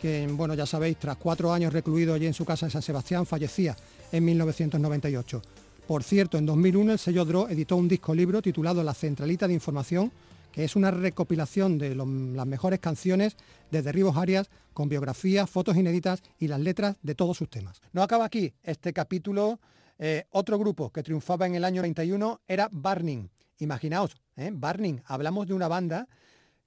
que 0.01 0.27
bueno, 0.33 0.55
ya 0.55 0.65
sabéis, 0.65 0.97
tras 0.99 1.19
cuatro 1.19 1.53
años 1.53 1.75
recluido 1.75 2.15
allí 2.15 2.27
en 2.27 2.33
su 2.33 2.47
casa 2.47 2.65
en 2.65 2.71
San 2.71 2.81
Sebastián, 2.81 3.27
fallecía 3.27 3.77
en 4.11 4.25
1998. 4.25 5.43
Por 5.87 6.03
cierto, 6.03 6.39
en 6.39 6.47
2001 6.47 6.93
el 6.93 6.99
sello 6.99 7.27
DRO 7.27 7.51
editó 7.51 7.77
un 7.77 7.87
disco 7.87 8.15
libro 8.15 8.41
titulado 8.41 8.83
La 8.83 8.95
Centralita 8.95 9.47
de 9.47 9.53
Información, 9.53 10.11
que 10.53 10.65
es 10.65 10.75
una 10.75 10.91
recopilación 10.91 11.77
de 11.77 11.95
las 11.95 12.47
mejores 12.47 12.79
canciones 12.79 13.37
de 13.71 13.83
Derribos 13.83 14.17
Arias 14.17 14.49
con 14.73 14.89
biografías, 14.89 15.51
fotos 15.51 15.77
inéditas 15.77 16.23
y 16.39 16.49
las 16.49 16.61
letras 16.61 16.97
de 17.03 17.15
todos 17.15 17.37
sus 17.37 17.51
temas. 17.51 17.83
No 17.93 18.03
acaba 18.03 18.25
aquí 18.25 18.55
este 18.63 18.95
capítulo. 18.95 19.61
Eh, 19.99 20.25
otro 20.31 20.59
grupo 20.59 20.91
que 20.91 21.03
triunfaba 21.03 21.47
en 21.47 21.55
el 21.55 21.65
año 21.65 21.83
91 21.83 22.41
era 22.47 22.69
Barning. 22.71 23.31
Imaginaos, 23.59 24.17
¿eh? 24.37 24.51
Barning, 24.53 25.03
hablamos 25.07 25.47
de 25.49 25.55
una 25.55 25.69
banda 25.69 26.09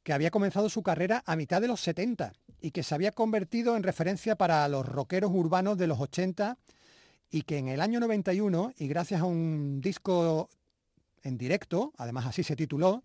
que 0.04 0.14
había 0.14 0.32
comenzado 0.32 0.70
su 0.70 0.84
carrera 0.84 1.24
a 1.26 1.36
mitad 1.36 1.62
de 1.62 1.68
los 1.68 1.80
70 1.82 2.34
y 2.60 2.72
que 2.72 2.84
se 2.84 2.94
había 2.94 3.12
convertido 3.12 3.78
en 3.78 3.84
referencia 3.84 4.36
para 4.36 4.68
los 4.68 4.86
rockeros 4.86 5.32
urbanos 5.34 5.78
de 5.78 5.88
los 5.88 6.00
80 6.00 6.58
y 7.30 7.44
que 7.44 7.58
en 7.58 7.70
el 7.70 7.80
año 7.80 8.00
91, 8.00 8.74
y 8.78 8.88
gracias 8.88 9.22
a 9.22 9.26
un 9.26 9.80
disco 9.80 10.50
en 11.24 11.38
directo, 11.38 11.94
además 11.98 12.26
así 12.26 12.44
se 12.44 12.58
tituló, 12.58 13.04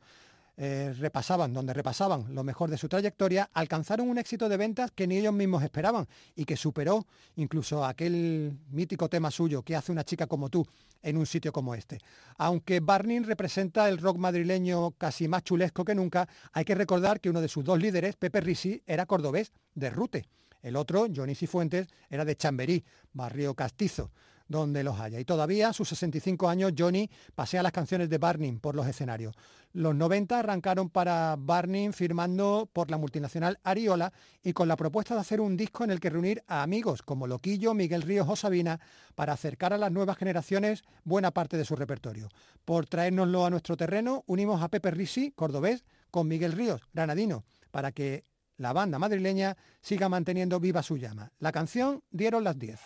eh, 0.59 0.94
repasaban, 0.98 1.52
donde 1.52 1.74
repasaban 1.74 2.34
lo 2.34 2.42
mejor 2.42 2.70
de 2.70 2.78
su 2.78 2.88
trayectoria, 2.88 3.50
alcanzaron 3.52 4.09
un 4.09 4.16
éxito 4.16 4.48
de 4.48 4.57
ventas 4.57 4.90
que 4.90 5.07
ni 5.07 5.18
ellos 5.18 5.34
mismos 5.34 5.62
esperaban 5.62 6.09
y 6.34 6.46
que 6.46 6.57
superó 6.57 7.07
incluso 7.36 7.84
aquel 7.84 8.59
mítico 8.70 9.11
tema 9.11 9.30
suyo 9.30 9.62
que 9.62 9.76
hace 9.76 9.92
una 9.92 10.04
chica 10.04 10.26
como 10.26 10.48
tú 10.48 10.66
en 11.02 11.18
un 11.18 11.26
sitio 11.26 11.52
como 11.52 11.74
este. 11.74 11.98
Aunque 12.38 12.80
Barning 12.80 13.24
representa 13.24 13.88
el 13.88 13.98
rock 13.98 14.16
madrileño 14.16 14.92
casi 14.92 15.28
más 15.28 15.44
chulesco 15.44 15.84
que 15.84 15.94
nunca, 15.94 16.26
hay 16.52 16.64
que 16.64 16.74
recordar 16.74 17.20
que 17.20 17.28
uno 17.28 17.42
de 17.42 17.48
sus 17.48 17.62
dos 17.62 17.78
líderes, 17.78 18.16
Pepe 18.16 18.40
Risi, 18.40 18.82
era 18.86 19.04
cordobés 19.04 19.52
de 19.74 19.90
Rute. 19.90 20.26
El 20.62 20.76
otro, 20.76 21.07
Johnny 21.14 21.34
Cifuentes, 21.34 21.86
era 22.09 22.24
de 22.24 22.34
Chamberí, 22.34 22.82
barrio 23.12 23.54
castizo 23.54 24.11
donde 24.49 24.84
los 24.84 24.99
haya. 25.01 25.20
Y 25.20 25.24
todavía 25.24 25.68
a 25.68 25.72
sus 25.72 25.88
65 25.88 26.49
años 26.49 26.72
Johnny 26.76 27.11
pasea 27.34 27.62
las 27.62 27.72
canciones 27.72 28.09
de 28.09 28.18
Barning 28.18 28.59
por 28.59 28.74
los 28.74 28.86
escenarios. 28.86 29.34
Los 29.72 29.94
90 29.94 30.38
arrancaron 30.38 30.88
para 30.88 31.36
Barning 31.38 31.92
firmando 31.92 32.68
por 32.72 32.90
la 32.90 32.97
multinacional 32.97 33.59
Ariola 33.62 34.12
y 34.42 34.53
con 34.53 34.68
la 34.68 34.76
propuesta 34.76 35.14
de 35.14 35.20
hacer 35.20 35.40
un 35.40 35.57
disco 35.57 35.84
en 35.84 35.90
el 35.90 36.01
que 36.01 36.11
reunir 36.11 36.42
a 36.47 36.62
amigos 36.62 37.03
como 37.03 37.26
Loquillo, 37.26 37.74
Miguel 37.74 38.03
Ríos 38.03 38.28
o 38.28 38.36
Sabina 38.36 38.80
para 39.14 39.32
acercar 39.32 39.72
a 39.72 39.78
las 39.78 39.92
nuevas 39.92 40.16
generaciones 40.16 40.82
buena 41.05 41.30
parte 41.30 41.57
de 41.57 41.64
su 41.64 41.76
repertorio. 41.76 42.28
Por 42.64 42.86
traérnoslo 42.86 43.44
a 43.44 43.51
nuestro 43.51 43.76
terreno, 43.76 44.24
unimos 44.26 44.62
a 44.62 44.68
Pepe 44.68 44.90
Risi, 44.90 45.32
cordobés, 45.32 45.84
con 46.11 46.28
Miguel 46.28 46.53
Ríos, 46.53 46.80
granadino, 46.94 47.44
para 47.70 47.92
que 47.92 48.24
la 48.57 48.72
banda 48.72 48.99
madrileña 48.99 49.57
siga 49.82 50.09
manteniendo 50.09 50.61
viva 50.61 50.82
su 50.82 50.97
llama. 50.97 51.32
La 51.38 51.53
canción 51.53 52.03
dieron 52.11 52.44
las 52.44 52.59
10. 52.59 52.80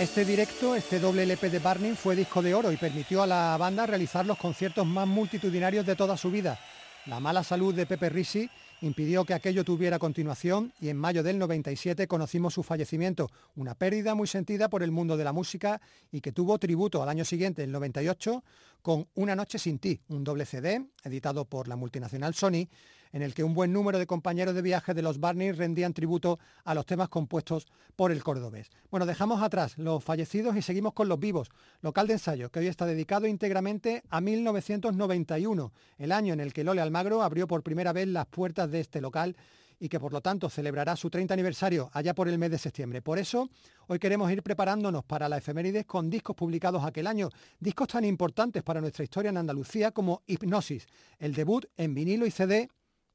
Este 0.00 0.24
directo, 0.24 0.74
este 0.74 0.98
doble 0.98 1.24
LP 1.24 1.50
de 1.50 1.58
Barney 1.58 1.92
fue 1.94 2.16
disco 2.16 2.40
de 2.40 2.54
oro 2.54 2.72
y 2.72 2.78
permitió 2.78 3.22
a 3.22 3.26
la 3.26 3.54
banda 3.58 3.84
realizar 3.84 4.24
los 4.24 4.38
conciertos 4.38 4.86
más 4.86 5.06
multitudinarios 5.06 5.84
de 5.84 5.94
toda 5.94 6.16
su 6.16 6.30
vida. 6.30 6.58
La 7.04 7.20
mala 7.20 7.44
salud 7.44 7.74
de 7.74 7.84
Pepe 7.84 8.08
Risi 8.08 8.48
impidió 8.80 9.26
que 9.26 9.34
aquello 9.34 9.62
tuviera 9.62 9.98
continuación 9.98 10.72
y 10.80 10.88
en 10.88 10.96
mayo 10.96 11.22
del 11.22 11.38
97 11.38 12.08
conocimos 12.08 12.54
su 12.54 12.62
fallecimiento, 12.62 13.28
una 13.56 13.74
pérdida 13.74 14.14
muy 14.14 14.26
sentida 14.26 14.70
por 14.70 14.82
el 14.82 14.90
mundo 14.90 15.18
de 15.18 15.24
la 15.24 15.34
música 15.34 15.82
y 16.10 16.22
que 16.22 16.32
tuvo 16.32 16.58
tributo 16.58 17.02
al 17.02 17.10
año 17.10 17.26
siguiente, 17.26 17.62
el 17.62 17.70
98, 17.70 18.42
con 18.80 19.06
Una 19.16 19.36
noche 19.36 19.58
sin 19.58 19.78
ti, 19.78 20.00
un 20.08 20.24
doble 20.24 20.46
CD 20.46 20.82
editado 21.04 21.44
por 21.44 21.68
la 21.68 21.76
multinacional 21.76 22.32
Sony, 22.32 22.68
en 23.12 23.22
el 23.22 23.34
que 23.34 23.44
un 23.44 23.54
buen 23.54 23.72
número 23.72 23.98
de 23.98 24.06
compañeros 24.06 24.54
de 24.54 24.62
viaje 24.62 24.94
de 24.94 25.02
los 25.02 25.20
Barney 25.20 25.52
rendían 25.52 25.94
tributo 25.94 26.38
a 26.64 26.74
los 26.74 26.86
temas 26.86 27.08
compuestos 27.08 27.66
por 27.96 28.12
el 28.12 28.22
cordobés. 28.22 28.70
Bueno, 28.90 29.06
dejamos 29.06 29.42
atrás 29.42 29.76
los 29.78 30.02
fallecidos 30.02 30.56
y 30.56 30.62
seguimos 30.62 30.92
con 30.92 31.08
los 31.08 31.18
vivos, 31.18 31.50
local 31.80 32.06
de 32.06 32.14
ensayo, 32.14 32.50
que 32.50 32.60
hoy 32.60 32.66
está 32.66 32.86
dedicado 32.86 33.26
íntegramente 33.26 34.02
a 34.10 34.20
1991, 34.20 35.72
el 35.98 36.12
año 36.12 36.32
en 36.32 36.40
el 36.40 36.52
que 36.52 36.64
Lole 36.64 36.80
Almagro 36.80 37.22
abrió 37.22 37.46
por 37.46 37.62
primera 37.62 37.92
vez 37.92 38.08
las 38.08 38.26
puertas 38.26 38.70
de 38.70 38.80
este 38.80 39.00
local 39.00 39.36
y 39.80 39.88
que 39.88 39.98
por 39.98 40.12
lo 40.12 40.20
tanto 40.20 40.50
celebrará 40.50 40.94
su 40.94 41.08
30 41.08 41.32
aniversario 41.32 41.90
allá 41.94 42.14
por 42.14 42.28
el 42.28 42.38
mes 42.38 42.50
de 42.50 42.58
septiembre. 42.58 43.00
Por 43.00 43.18
eso, 43.18 43.48
hoy 43.86 43.98
queremos 43.98 44.30
ir 44.30 44.42
preparándonos 44.42 45.04
para 45.04 45.28
la 45.28 45.38
efemérides 45.38 45.86
con 45.86 46.10
discos 46.10 46.36
publicados 46.36 46.84
aquel 46.84 47.06
año, 47.06 47.30
discos 47.58 47.88
tan 47.88 48.04
importantes 48.04 48.62
para 48.62 48.82
nuestra 48.82 49.04
historia 49.04 49.30
en 49.30 49.38
Andalucía 49.38 49.90
como 49.90 50.22
Hipnosis, 50.26 50.86
el 51.18 51.34
debut 51.34 51.64
en 51.78 51.94
vinilo 51.94 52.26
y 52.26 52.30
CD 52.30 52.68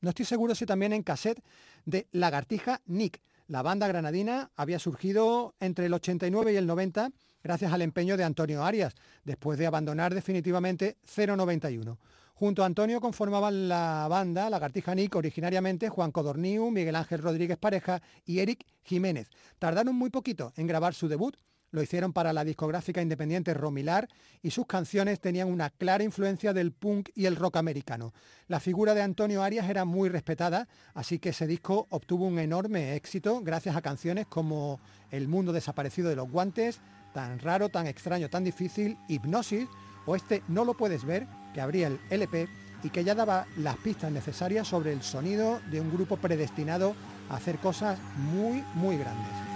no 0.05 0.09
estoy 0.09 0.25
seguro 0.25 0.53
si 0.53 0.67
también 0.67 0.93
en 0.93 1.01
cassette 1.01 1.43
de 1.83 2.07
Lagartija 2.11 2.79
Nick. 2.85 3.19
La 3.47 3.63
banda 3.63 3.87
granadina 3.87 4.51
había 4.55 4.77
surgido 4.77 5.55
entre 5.59 5.87
el 5.87 5.93
89 5.95 6.53
y 6.53 6.57
el 6.57 6.67
90 6.67 7.09
gracias 7.43 7.73
al 7.73 7.81
empeño 7.81 8.15
de 8.15 8.23
Antonio 8.23 8.63
Arias, 8.63 8.93
después 9.23 9.57
de 9.57 9.65
abandonar 9.65 10.13
definitivamente 10.13 10.97
091. 11.15 11.97
Junto 12.35 12.61
a 12.61 12.67
Antonio 12.67 13.01
conformaban 13.01 13.67
la 13.67 14.07
banda 14.07 14.47
Lagartija 14.47 14.93
Nick 14.93 15.15
originariamente 15.15 15.89
Juan 15.89 16.11
Codorniu, 16.11 16.69
Miguel 16.69 16.97
Ángel 16.97 17.23
Rodríguez 17.23 17.57
Pareja 17.57 17.99
y 18.25 18.39
Eric 18.39 18.63
Jiménez. 18.83 19.31
Tardaron 19.57 19.95
muy 19.95 20.11
poquito 20.11 20.53
en 20.55 20.67
grabar 20.67 20.93
su 20.93 21.07
debut, 21.07 21.35
lo 21.75 21.83
hicieron 21.83 22.13
para 22.13 22.33
la 22.33 22.43
discográfica 22.43 23.01
independiente 23.01 23.53
Romilar 23.53 24.07
y 24.41 24.51
sus 24.51 24.65
canciones 24.65 25.19
tenían 25.19 25.49
una 25.49 25.69
clara 25.69 26.03
influencia 26.03 26.53
del 26.53 26.71
punk 26.71 27.09
y 27.13 27.25
el 27.25 27.35
rock 27.35 27.57
americano. 27.57 28.13
La 28.47 28.59
figura 28.59 28.93
de 28.93 29.01
Antonio 29.01 29.43
Arias 29.43 29.69
era 29.69 29.85
muy 29.85 30.09
respetada, 30.09 30.67
así 30.93 31.19
que 31.19 31.29
ese 31.29 31.47
disco 31.47 31.87
obtuvo 31.89 32.25
un 32.25 32.39
enorme 32.39 32.95
éxito 32.95 33.41
gracias 33.41 33.75
a 33.75 33.81
canciones 33.81 34.25
como 34.25 34.79
El 35.11 35.27
mundo 35.27 35.53
desaparecido 35.53 36.09
de 36.09 36.15
los 36.15 36.29
guantes, 36.29 36.81
Tan 37.13 37.39
raro, 37.39 37.69
tan 37.69 37.87
extraño, 37.87 38.29
tan 38.29 38.43
difícil, 38.43 38.97
Hipnosis 39.07 39.69
o 40.05 40.17
este 40.17 40.43
No 40.49 40.65
lo 40.65 40.73
puedes 40.73 41.05
ver, 41.05 41.27
que 41.53 41.61
abría 41.61 41.87
el 41.87 41.99
LP 42.09 42.49
y 42.83 42.89
que 42.89 43.05
ya 43.05 43.15
daba 43.15 43.47
las 43.55 43.77
pistas 43.77 44.11
necesarias 44.11 44.67
sobre 44.67 44.91
el 44.91 45.01
sonido 45.01 45.61
de 45.71 45.79
un 45.79 45.91
grupo 45.91 46.17
predestinado 46.17 46.93
a 47.29 47.37
hacer 47.37 47.57
cosas 47.59 47.97
muy, 48.17 48.63
muy 48.75 48.97
grandes. 48.97 49.54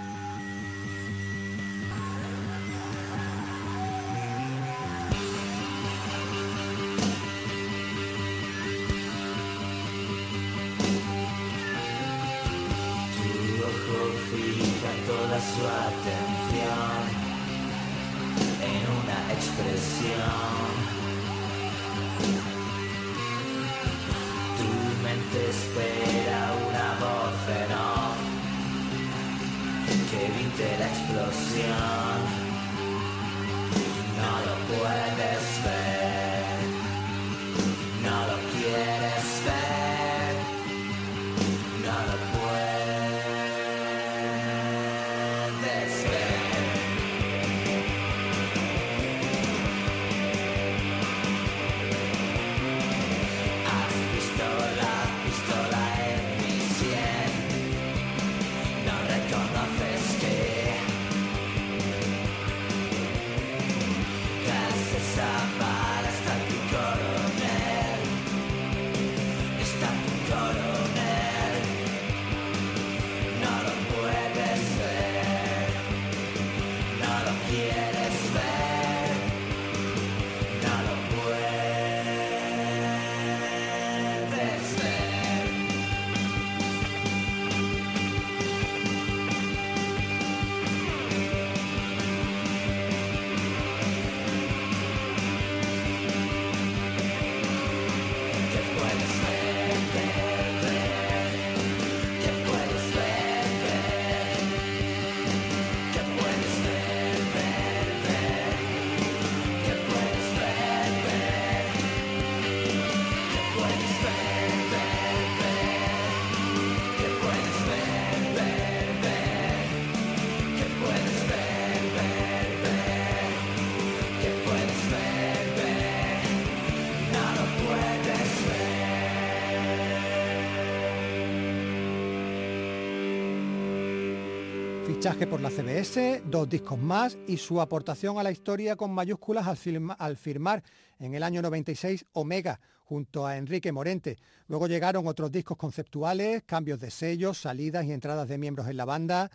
Fichaje 135.00 135.26
por 135.26 135.40
la 135.40 135.48
CBS, 135.48 136.24
dos 136.26 136.46
discos 136.46 136.78
más 136.78 137.16
y 137.26 137.38
su 137.38 137.58
aportación 137.62 138.18
a 138.18 138.22
la 138.22 138.32
historia 138.32 138.76
con 138.76 138.92
mayúsculas 138.92 139.46
al, 139.46 139.56
al 139.98 140.16
firmar 140.18 140.62
en 140.98 141.14
el 141.14 141.22
año 141.22 141.40
96 141.40 142.04
Omega 142.12 142.60
junto 142.84 143.26
a 143.26 143.38
Enrique 143.38 143.72
Morente. 143.72 144.18
Luego 144.46 144.66
llegaron 144.66 145.06
otros 145.06 145.32
discos 145.32 145.56
conceptuales, 145.56 146.42
cambios 146.44 146.80
de 146.80 146.90
sellos, 146.90 147.38
salidas 147.38 147.86
y 147.86 147.92
entradas 147.92 148.28
de 148.28 148.36
miembros 148.36 148.68
en 148.68 148.76
la 148.76 148.84
banda, 148.84 149.30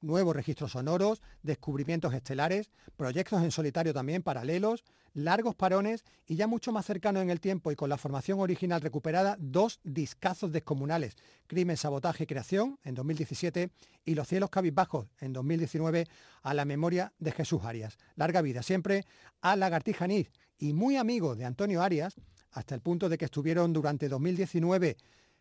nuevos 0.00 0.34
registros 0.34 0.72
sonoros, 0.72 1.20
descubrimientos 1.42 2.14
estelares, 2.14 2.70
proyectos 2.96 3.42
en 3.42 3.50
solitario 3.50 3.92
también 3.92 4.22
paralelos, 4.22 4.82
largos 5.16 5.54
parones 5.54 6.04
y 6.26 6.36
ya 6.36 6.46
mucho 6.46 6.72
más 6.72 6.84
cercano 6.84 7.20
en 7.22 7.30
el 7.30 7.40
tiempo 7.40 7.72
y 7.72 7.76
con 7.76 7.88
la 7.88 7.96
formación 7.96 8.38
original 8.38 8.82
recuperada, 8.82 9.36
dos 9.40 9.80
discazos 9.82 10.52
descomunales, 10.52 11.16
Crimen, 11.46 11.78
Sabotaje 11.78 12.24
y 12.24 12.26
Creación 12.26 12.78
en 12.84 12.94
2017 12.94 13.70
y 14.04 14.14
Los 14.14 14.28
cielos 14.28 14.50
cabizbajos 14.50 15.06
en 15.20 15.32
2019 15.32 16.06
a 16.42 16.52
la 16.54 16.66
memoria 16.66 17.12
de 17.18 17.32
Jesús 17.32 17.62
Arias. 17.64 17.96
Larga 18.14 18.42
vida 18.42 18.62
siempre 18.62 19.04
a 19.40 19.56
Lagartija 19.56 20.06
Nid 20.06 20.26
y 20.58 20.74
muy 20.74 20.96
amigo 20.96 21.34
de 21.34 21.46
Antonio 21.46 21.82
Arias, 21.82 22.14
hasta 22.52 22.74
el 22.74 22.82
punto 22.82 23.08
de 23.08 23.16
que 23.18 23.24
estuvieron 23.24 23.72
durante 23.72 24.08
2019 24.08 24.96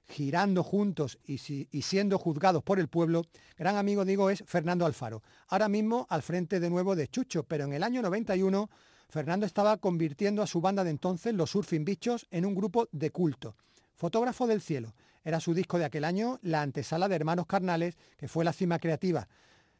girando 0.07 0.63
juntos 0.63 1.17
y, 1.26 1.39
si- 1.39 1.67
y 1.71 1.82
siendo 1.82 2.17
juzgados 2.19 2.63
por 2.63 2.80
el 2.80 2.88
pueblo, 2.88 3.23
gran 3.57 3.76
amigo 3.76 4.05
digo 4.05 4.30
es 4.30 4.43
Fernando 4.45 4.86
Alfaro. 4.86 5.23
Ahora 5.47 5.67
mismo 5.67 6.05
al 6.09 6.21
frente 6.21 6.59
de 6.59 6.69
nuevo 6.69 6.95
de 6.95 7.07
Chucho, 7.07 7.43
pero 7.43 7.65
en 7.65 7.73
el 7.73 7.84
año 7.84 8.01
91 8.01 8.69
Fernando 9.10 9.45
estaba 9.45 9.78
convirtiendo 9.78 10.41
a 10.41 10.47
su 10.47 10.62
banda 10.62 10.84
de 10.84 10.89
entonces, 10.89 11.34
los 11.34 11.51
Surfing 11.51 11.86
Bichos, 11.86 12.28
en 12.32 12.45
un 12.45 12.56
grupo 12.56 12.88
de 12.91 13.12
culto. 13.12 13.56
Fotógrafo 13.95 14.47
del 14.47 14.62
cielo. 14.62 14.93
Era 15.24 15.39
su 15.39 15.53
disco 15.53 15.80
de 15.80 15.86
aquel 15.86 16.03
año, 16.03 16.39
la 16.41 16.62
antesala 16.62 17.08
de 17.08 17.16
Hermanos 17.16 17.45
Carnales, 17.47 17.97
que 18.18 18.28
fue 18.28 18.43
la 18.43 18.53
cima 18.53 18.78
creativa 18.80 19.28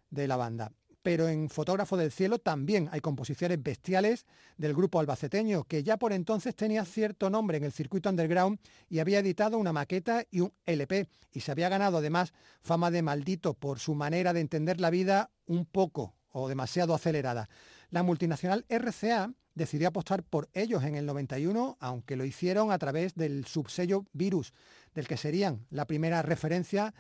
de 0.10 0.28
la 0.28 0.38
banda. 0.38 0.72
pero 1.06 1.28
en 1.28 1.50
Fotógrafo 1.52 1.98
del 1.98 2.12
Cielo 2.12 2.40
también 2.40 2.90
hay 2.92 3.00
composiciones 3.00 3.62
bestiales 3.62 4.26
del 4.58 4.74
grupo 4.74 5.00
albaceteño, 5.00 5.64
que 5.66 5.84
ya 5.84 5.98
por 5.98 6.14
entonces 6.14 6.56
tenía 6.56 6.84
cierto 6.84 7.30
nombre 7.30 7.58
en 7.58 7.64
el 7.64 7.72
circuito 7.72 8.10
underground 8.10 8.58
y 8.90 8.98
había 8.98 9.20
editado 9.20 9.60
una 9.60 9.72
maqueta 9.72 10.26
y 10.32 10.40
un 10.40 10.52
LP, 10.66 11.08
y 11.32 11.42
se 11.42 11.52
había 11.52 11.70
ganado 11.70 12.00
además 12.00 12.34
fama 12.60 12.90
de 12.90 13.04
maldito 13.04 13.54
por 13.54 13.78
su 13.78 13.94
manera 13.94 14.34
de 14.34 14.40
entender 14.40 14.82
la 14.82 14.90
vida 14.90 15.30
un 15.46 15.68
poco 15.68 16.16
o 16.32 16.50
demasiado 16.50 16.96
acelerada. 16.96 17.50
La 17.90 18.04
multinacional 18.04 18.66
RCA 18.70 19.34
decidió 19.54 19.88
apostar 19.88 20.24
por 20.24 20.50
ellos 20.54 20.84
en 20.84 20.96
el 20.96 21.06
91, 21.06 21.78
aunque 21.80 22.16
lo 22.16 22.26
hicieron 22.26 22.72
a 22.72 22.78
través 22.78 23.16
del 23.16 23.46
subsello 23.46 24.06
Virus, 24.14 24.54
del 24.94 25.08
que 25.08 25.18
serían 25.18 25.66
la 25.70 25.86
primera 25.86 26.22
referencia 26.22 26.94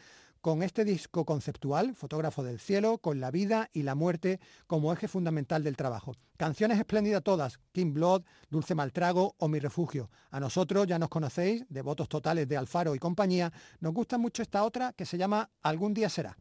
con 0.45 0.61
este 0.61 0.85
disco 0.85 1.25
conceptual, 1.25 1.95
Fotógrafo 1.95 2.43
del 2.43 2.59
Cielo, 2.59 2.99
con 2.99 3.19
la 3.19 3.31
vida 3.31 3.69
y 3.73 3.81
la 3.81 3.95
muerte 3.95 4.39
como 4.67 4.93
eje 4.93 5.07
fundamental 5.07 5.63
del 5.63 5.75
trabajo. 5.75 6.13
Canciones 6.37 6.77
espléndidas 6.77 7.23
todas, 7.23 7.59
King 7.71 7.93
Blood, 7.93 8.21
Dulce 8.51 8.75
Maltrago 8.75 9.33
o 9.39 9.47
Mi 9.47 9.59
Refugio. 9.59 10.11
A 10.29 10.39
nosotros 10.39 10.85
ya 10.85 10.99
nos 10.99 11.09
conocéis, 11.09 11.65
devotos 11.69 12.07
totales 12.09 12.47
de 12.47 12.57
Alfaro 12.57 12.93
y 12.93 12.99
compañía, 12.99 13.51
nos 13.79 13.93
gusta 13.93 14.19
mucho 14.19 14.43
esta 14.43 14.63
otra 14.63 14.93
que 14.93 15.07
se 15.07 15.17
llama 15.17 15.49
Algún 15.63 15.95
día 15.95 16.09
será. 16.09 16.37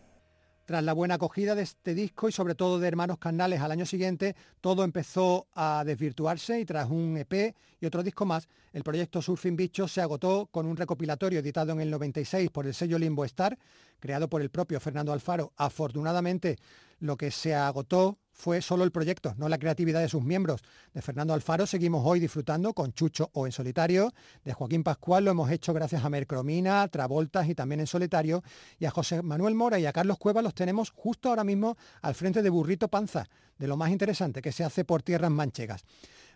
Tras 0.64 0.84
la 0.84 0.92
buena 0.92 1.14
acogida 1.14 1.56
de 1.56 1.62
este 1.62 1.94
disco 1.94 2.28
y 2.28 2.32
sobre 2.32 2.54
todo 2.54 2.78
de 2.78 2.86
Hermanos 2.86 3.18
Carnales 3.18 3.60
al 3.60 3.72
año 3.72 3.84
siguiente, 3.84 4.36
todo 4.60 4.84
empezó 4.84 5.48
a 5.54 5.82
desvirtuarse 5.84 6.60
y 6.60 6.64
tras 6.64 6.88
un 6.88 7.16
EP 7.16 7.56
y 7.80 7.86
otro 7.86 8.04
disco 8.04 8.26
más, 8.26 8.46
el 8.72 8.84
proyecto 8.84 9.20
Surfing 9.20 9.56
Bicho 9.56 9.88
se 9.88 10.00
agotó 10.00 10.46
con 10.52 10.66
un 10.66 10.76
recopilatorio 10.76 11.40
editado 11.40 11.72
en 11.72 11.80
el 11.80 11.90
96 11.90 12.50
por 12.50 12.68
el 12.68 12.74
sello 12.74 12.96
Limbo 12.96 13.24
Star, 13.24 13.58
creado 13.98 14.28
por 14.28 14.40
el 14.40 14.50
propio 14.50 14.78
Fernando 14.78 15.12
Alfaro. 15.12 15.52
Afortunadamente, 15.56 16.58
lo 17.00 17.16
que 17.16 17.32
se 17.32 17.56
agotó 17.56 18.18
fue 18.38 18.62
solo 18.62 18.84
el 18.84 18.92
proyecto, 18.92 19.34
no 19.36 19.48
la 19.48 19.58
creatividad 19.58 20.00
de 20.00 20.08
sus 20.08 20.22
miembros. 20.22 20.62
De 20.94 21.02
Fernando 21.02 21.34
Alfaro 21.34 21.66
seguimos 21.66 22.02
hoy 22.06 22.20
disfrutando 22.20 22.72
con 22.72 22.92
Chucho 22.92 23.30
o 23.32 23.46
en 23.46 23.52
solitario. 23.52 24.14
De 24.44 24.52
Joaquín 24.52 24.84
Pascual 24.84 25.24
lo 25.24 25.32
hemos 25.32 25.50
hecho 25.50 25.74
gracias 25.74 26.04
a 26.04 26.08
Mercromina, 26.08 26.86
Travoltas 26.86 27.48
y 27.48 27.56
también 27.56 27.80
en 27.80 27.88
solitario. 27.88 28.44
Y 28.78 28.84
a 28.84 28.92
José 28.92 29.22
Manuel 29.22 29.56
Mora 29.56 29.80
y 29.80 29.86
a 29.86 29.92
Carlos 29.92 30.18
Cueva 30.18 30.40
los 30.40 30.54
tenemos 30.54 30.90
justo 30.90 31.28
ahora 31.28 31.42
mismo 31.42 31.76
al 32.00 32.14
frente 32.14 32.40
de 32.40 32.48
Burrito 32.48 32.86
Panza, 32.86 33.26
de 33.58 33.66
lo 33.66 33.76
más 33.76 33.90
interesante 33.90 34.40
que 34.40 34.52
se 34.52 34.62
hace 34.62 34.84
por 34.84 35.02
tierras 35.02 35.32
manchegas. 35.32 35.84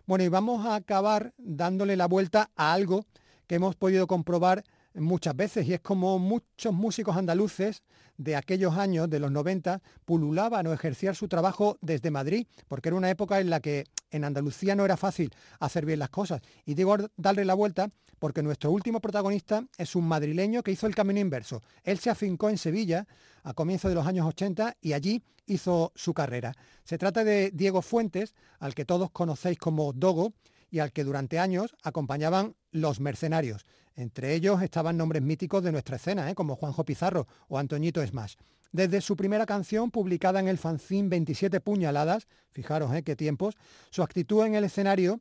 Bueno, 0.05 0.24
y 0.24 0.28
vamos 0.28 0.66
a 0.66 0.74
acabar 0.74 1.32
dándole 1.38 1.94
la 1.94 2.07
vuelta 2.07 2.50
a 2.57 2.72
algo 2.72 3.07
que 3.46 3.55
hemos 3.55 3.76
podido 3.76 4.09
comprobar 4.09 4.64
muchas 4.95 5.36
veces 5.36 5.66
y 5.66 5.74
es 5.74 5.80
como 5.80 6.18
muchos 6.18 6.72
músicos 6.72 7.16
andaluces 7.16 7.82
de 8.16 8.36
aquellos 8.36 8.76
años, 8.76 9.09
de 9.09 9.18
los 9.18 9.30
90, 9.30 9.82
pululaban 10.05 10.66
o 10.66 10.72
ejercían 10.72 11.14
su 11.14 11.28
trabajo 11.28 11.78
desde 11.80 12.11
Madrid, 12.11 12.47
porque 12.68 12.88
era 12.88 12.97
una 12.97 13.11
época 13.11 13.40
en 13.40 13.51
la 13.51 13.61
que 13.61 13.84
en 14.11 14.24
Andalucía 14.24 14.76
no 14.76 14.84
era 14.84 14.97
fácil 14.97 15.30
hacer 15.59 15.86
bien 15.86 15.99
las 15.99 16.11
cosas. 16.11 16.40
Y 16.64 16.74
digo 16.74 16.97
darle 17.16 17.45
la 17.45 17.55
vuelta 17.55 17.90
porque 18.18 18.43
nuestro 18.43 18.70
último 18.70 19.01
protagonista 19.01 19.66
es 19.76 19.97
un 19.97 20.07
madrileño 20.07 20.62
que 20.62 20.70
hizo 20.70 20.86
el 20.86 20.95
camino 20.95 21.18
inverso. 21.18 21.62
Él 21.82 21.99
se 21.99 22.11
afincó 22.11 22.51
en 22.51 22.59
Sevilla 22.59 23.07
a 23.43 23.55
comienzos 23.55 23.90
de 23.90 23.97
los 23.97 24.07
años 24.07 24.26
80 24.26 24.76
y 24.80 24.93
allí 24.93 25.22
hizo 25.47 25.93
su 25.95 26.14
carrera. 26.14 26.55
Se 26.84 26.99
trata 26.99 27.24
de 27.24 27.51
Diego 27.53 27.82
Fuentes, 27.82 28.34
al 28.61 28.74
que 28.74 28.84
todos 28.84 29.11
conocéis 29.11 29.59
como 29.59 29.93
Dogo, 29.93 30.34
y 30.72 30.80
al 30.80 30.90
que 30.90 31.04
durante 31.04 31.38
años 31.38 31.76
acompañaban 31.82 32.56
los 32.72 32.98
mercenarios. 32.98 33.66
Entre 33.94 34.34
ellos 34.34 34.62
estaban 34.62 34.96
nombres 34.96 35.22
míticos 35.22 35.62
de 35.62 35.70
nuestra 35.70 35.96
escena, 35.96 36.28
¿eh? 36.30 36.34
como 36.34 36.56
Juanjo 36.56 36.82
Pizarro 36.84 37.28
o 37.48 37.58
Antoñito 37.58 38.04
Smash. 38.04 38.36
Desde 38.72 39.02
su 39.02 39.14
primera 39.14 39.44
canción, 39.44 39.90
publicada 39.90 40.40
en 40.40 40.48
el 40.48 40.56
fanzine 40.56 41.10
27 41.10 41.60
puñaladas, 41.60 42.26
fijaros 42.52 42.92
¿eh? 42.94 43.02
qué 43.02 43.14
tiempos, 43.14 43.54
su 43.90 44.02
actitud 44.02 44.46
en 44.46 44.54
el 44.54 44.64
escenario, 44.64 45.20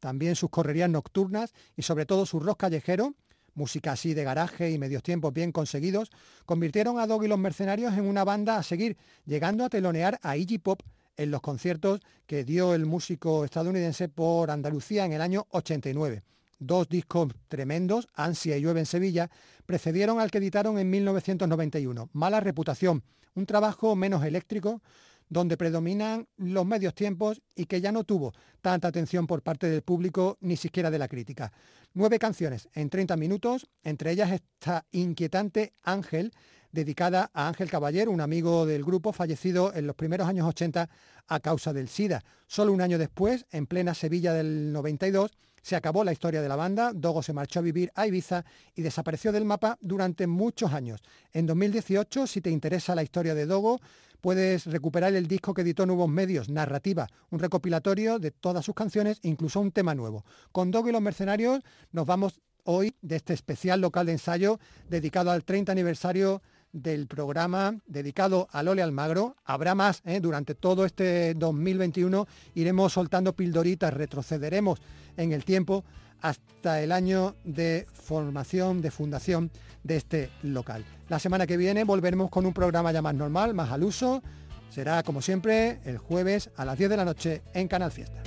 también 0.00 0.36
sus 0.36 0.50
correrías 0.50 0.90
nocturnas 0.90 1.54
y 1.76 1.82
sobre 1.82 2.04
todo 2.04 2.26
su 2.26 2.38
rock 2.38 2.60
callejero, 2.60 3.14
música 3.54 3.92
así 3.92 4.12
de 4.12 4.22
garaje 4.22 4.70
y 4.70 4.78
medios 4.78 5.02
tiempos 5.02 5.32
bien 5.32 5.50
conseguidos, 5.50 6.10
convirtieron 6.44 6.98
a 6.98 7.06
Dog 7.06 7.24
y 7.24 7.28
los 7.28 7.38
mercenarios 7.38 7.94
en 7.94 8.04
una 8.04 8.24
banda 8.24 8.58
a 8.58 8.62
seguir, 8.62 8.98
llegando 9.24 9.64
a 9.64 9.70
telonear 9.70 10.18
a 10.22 10.36
Iggy 10.36 10.58
Pop 10.58 10.82
en 11.16 11.30
los 11.30 11.40
conciertos 11.40 12.00
que 12.26 12.44
dio 12.44 12.74
el 12.74 12.86
músico 12.86 13.44
estadounidense 13.44 14.08
por 14.08 14.50
Andalucía 14.50 15.04
en 15.04 15.12
el 15.12 15.22
año 15.22 15.46
89. 15.50 16.22
dos 16.58 16.88
discos 16.88 17.32
tremendos, 17.48 18.06
Ansia 18.14 18.56
y 18.56 18.60
Llueve 18.60 18.80
en 18.80 18.86
Sevilla, 18.86 19.30
precedieron 19.64 20.20
al 20.20 20.30
que 20.30 20.38
editaron 20.38 20.78
en 20.78 20.90
1991, 20.90 22.10
Mala 22.12 22.40
Reputación, 22.40 23.02
un 23.34 23.46
trabajo 23.46 23.96
menos 23.96 24.24
eléctrico, 24.24 24.82
donde 25.30 25.56
predominan 25.56 26.26
los 26.36 26.66
medios 26.66 26.94
tiempos 26.94 27.40
y 27.54 27.64
que 27.64 27.80
ya 27.80 27.92
no 27.92 28.04
tuvo 28.04 28.34
tanta 28.60 28.88
atención 28.88 29.26
por 29.26 29.42
parte 29.42 29.70
del 29.70 29.82
público 29.82 30.36
ni 30.40 30.56
siquiera 30.56 30.90
de 30.90 30.98
la 30.98 31.08
crítica. 31.08 31.52
Nueve 31.94 32.18
canciones 32.18 32.68
en 32.74 32.90
30 32.90 33.16
minutos, 33.16 33.68
entre 33.84 34.10
ellas 34.10 34.32
esta 34.32 34.84
inquietante 34.90 35.72
Ángel, 35.82 36.32
dedicada 36.72 37.30
a 37.34 37.48
Ángel 37.48 37.70
Caballero, 37.70 38.10
un 38.10 38.20
amigo 38.20 38.66
del 38.66 38.84
grupo 38.84 39.12
fallecido 39.12 39.72
en 39.74 39.86
los 39.86 39.96
primeros 39.96 40.28
años 40.28 40.46
80 40.46 40.88
a 41.28 41.40
causa 41.40 41.72
del 41.72 41.88
SIDA. 41.88 42.22
Solo 42.46 42.72
un 42.72 42.80
año 42.80 42.98
después, 42.98 43.46
en 43.50 43.66
plena 43.66 43.94
Sevilla 43.94 44.32
del 44.32 44.72
92, 44.72 45.32
se 45.62 45.76
acabó 45.76 46.04
la 46.04 46.12
historia 46.12 46.40
de 46.40 46.48
la 46.48 46.56
banda, 46.56 46.92
Dogo 46.94 47.22
se 47.22 47.32
marchó 47.32 47.60
a 47.60 47.62
vivir 47.62 47.92
a 47.94 48.06
Ibiza 48.06 48.44
y 48.74 48.82
desapareció 48.82 49.30
del 49.30 49.44
mapa 49.44 49.78
durante 49.80 50.26
muchos 50.26 50.72
años. 50.72 51.00
En 51.32 51.46
2018, 51.46 52.26
si 52.26 52.40
te 52.40 52.50
interesa 52.50 52.94
la 52.94 53.02
historia 53.02 53.34
de 53.34 53.46
Dogo, 53.46 53.80
puedes 54.20 54.66
recuperar 54.66 55.14
el 55.14 55.26
disco 55.26 55.54
que 55.54 55.62
editó 55.62 55.86
Nuevos 55.86 56.08
Medios, 56.08 56.48
Narrativa, 56.48 57.08
un 57.30 57.38
recopilatorio 57.38 58.18
de 58.18 58.30
todas 58.30 58.64
sus 58.64 58.74
canciones, 58.74 59.18
incluso 59.22 59.60
un 59.60 59.72
tema 59.72 59.94
nuevo. 59.94 60.24
Con 60.52 60.70
Dogo 60.70 60.88
y 60.88 60.92
los 60.92 61.02
Mercenarios 61.02 61.60
nos 61.92 62.06
vamos 62.06 62.40
hoy 62.64 62.94
de 63.02 63.16
este 63.16 63.32
especial 63.34 63.80
local 63.80 64.06
de 64.06 64.12
ensayo 64.12 64.58
dedicado 64.88 65.30
al 65.30 65.44
30 65.44 65.72
aniversario 65.72 66.42
del 66.72 67.06
programa 67.06 67.76
dedicado 67.86 68.48
a 68.52 68.62
Lole 68.62 68.82
Almagro. 68.82 69.36
Habrá 69.44 69.74
más 69.74 70.02
¿eh? 70.04 70.20
durante 70.20 70.54
todo 70.54 70.84
este 70.84 71.34
2021. 71.34 72.26
Iremos 72.54 72.92
soltando 72.92 73.34
pildoritas, 73.34 73.92
retrocederemos 73.92 74.80
en 75.16 75.32
el 75.32 75.44
tiempo 75.44 75.84
hasta 76.20 76.82
el 76.82 76.92
año 76.92 77.34
de 77.44 77.86
formación, 77.92 78.82
de 78.82 78.90
fundación 78.90 79.50
de 79.82 79.96
este 79.96 80.30
local. 80.42 80.84
La 81.08 81.18
semana 81.18 81.46
que 81.46 81.56
viene 81.56 81.84
volveremos 81.84 82.30
con 82.30 82.46
un 82.46 82.52
programa 82.52 82.92
ya 82.92 83.02
más 83.02 83.14
normal, 83.14 83.54
más 83.54 83.70
al 83.70 83.84
uso. 83.84 84.22
Será 84.70 85.02
como 85.02 85.22
siempre 85.22 85.80
el 85.84 85.98
jueves 85.98 86.50
a 86.56 86.64
las 86.64 86.78
10 86.78 86.90
de 86.90 86.96
la 86.96 87.04
noche 87.04 87.42
en 87.54 87.66
Canal 87.66 87.90
Fiesta. 87.90 88.22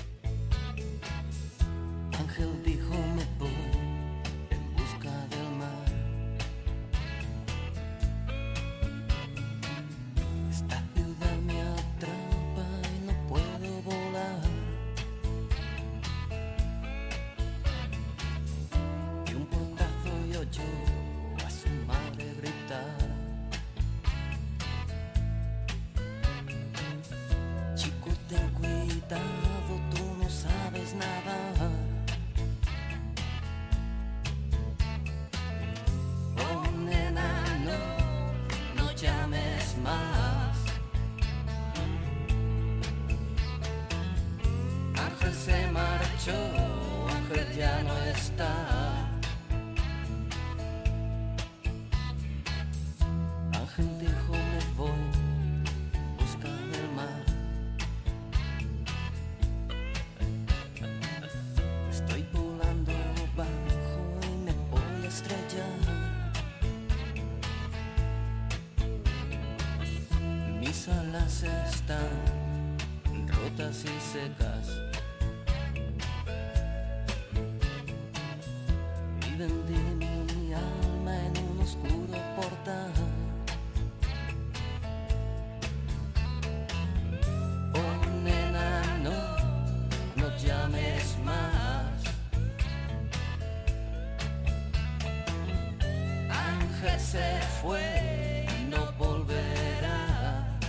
Ángel 96.84 97.00
se 97.00 97.40
fue 97.62 98.46
y 98.60 98.64
no 98.66 98.92
volverá. 98.98 100.60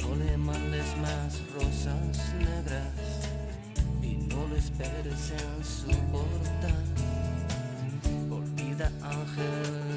No 0.00 0.14
le 0.16 0.38
mandes 0.38 0.96
más 1.02 1.38
rosas 1.54 2.34
negras 2.38 3.28
y 4.00 4.16
no 4.16 4.48
le 4.48 4.58
esperes 4.58 5.32
en 5.32 5.62
su 5.62 5.90
portal. 6.10 6.84
Olvida 8.30 8.90
Ángel, 9.02 9.91